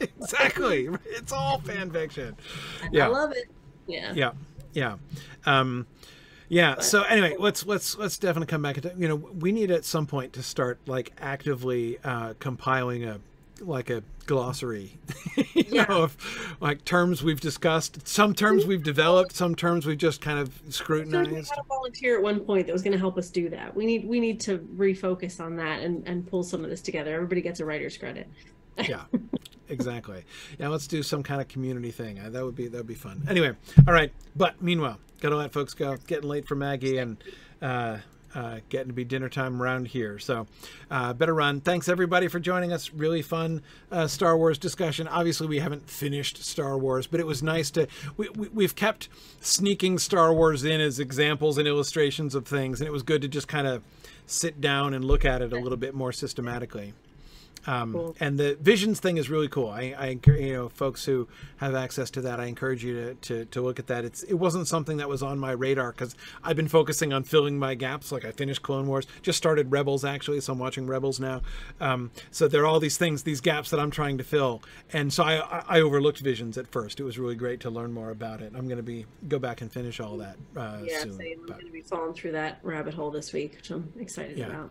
[0.00, 2.36] exactly it's all fan fiction
[2.92, 3.06] Yeah.
[3.06, 3.46] I love it.
[3.86, 4.12] Yeah.
[4.14, 4.32] yeah
[4.72, 4.96] yeah
[5.46, 5.86] um
[6.48, 9.84] yeah so anyway let's let's let's definitely come back to you know we need at
[9.84, 13.20] some point to start like actively uh compiling a
[13.60, 14.96] like a glossary
[15.36, 15.84] you Yeah.
[15.88, 16.16] know of
[16.60, 20.66] like terms we've discussed some terms we've developed some terms we've just kind of like
[20.66, 23.48] we scrutinized had a volunteer at one point that was going to help us do
[23.48, 23.74] that.
[23.74, 27.14] We need we need to refocus on that and and pull some of this together.
[27.14, 28.28] Everybody gets a writer's credit.
[28.86, 29.02] Yeah
[29.68, 30.24] exactly
[30.58, 32.94] yeah let's do some kind of community thing Uh, that would be that would be
[32.94, 33.52] fun anyway
[33.86, 37.16] all right but meanwhile gotta let folks go It's getting late for maggie and
[37.60, 37.98] uh
[38.34, 40.46] uh, getting to be dinner time around here, so
[40.90, 41.60] uh, better run.
[41.60, 42.92] Thanks everybody for joining us.
[42.92, 45.08] Really fun uh, Star Wars discussion.
[45.08, 47.88] Obviously, we haven't finished Star Wars, but it was nice to.
[48.16, 49.08] We, we, we've kept
[49.40, 53.28] sneaking Star Wars in as examples and illustrations of things, and it was good to
[53.28, 53.82] just kind of
[54.26, 56.92] sit down and look at it a little bit more systematically.
[57.68, 58.16] Um, Cool.
[58.18, 59.68] And the visions thing is really cool.
[59.68, 61.28] I, I encourage you know folks who
[61.58, 62.40] have access to that.
[62.40, 64.06] I encourage you to, to, to look at that.
[64.06, 67.58] It's it wasn't something that was on my radar because I've been focusing on filling
[67.58, 68.10] my gaps.
[68.10, 71.42] Like I finished Clone Wars, just started Rebels actually, so I'm watching Rebels now.
[71.78, 74.62] Um, so there are all these things, these gaps that I'm trying to fill,
[74.94, 77.00] and so I, I, overlooked visions at first.
[77.00, 78.52] It was really great to learn more about it.
[78.56, 81.20] I'm going to be go back and finish all that uh, Yeah, soon.
[81.20, 84.46] I'm going to be falling through that rabbit hole this week, which I'm excited Yeah.
[84.46, 84.70] about.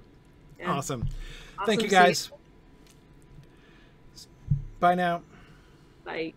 [0.59, 0.71] Yeah.
[0.71, 1.07] Awesome.
[1.65, 2.03] Thank you Awesome.
[2.05, 2.31] Guys.
[4.79, 5.23] Bye now.
[6.03, 6.33] Bye.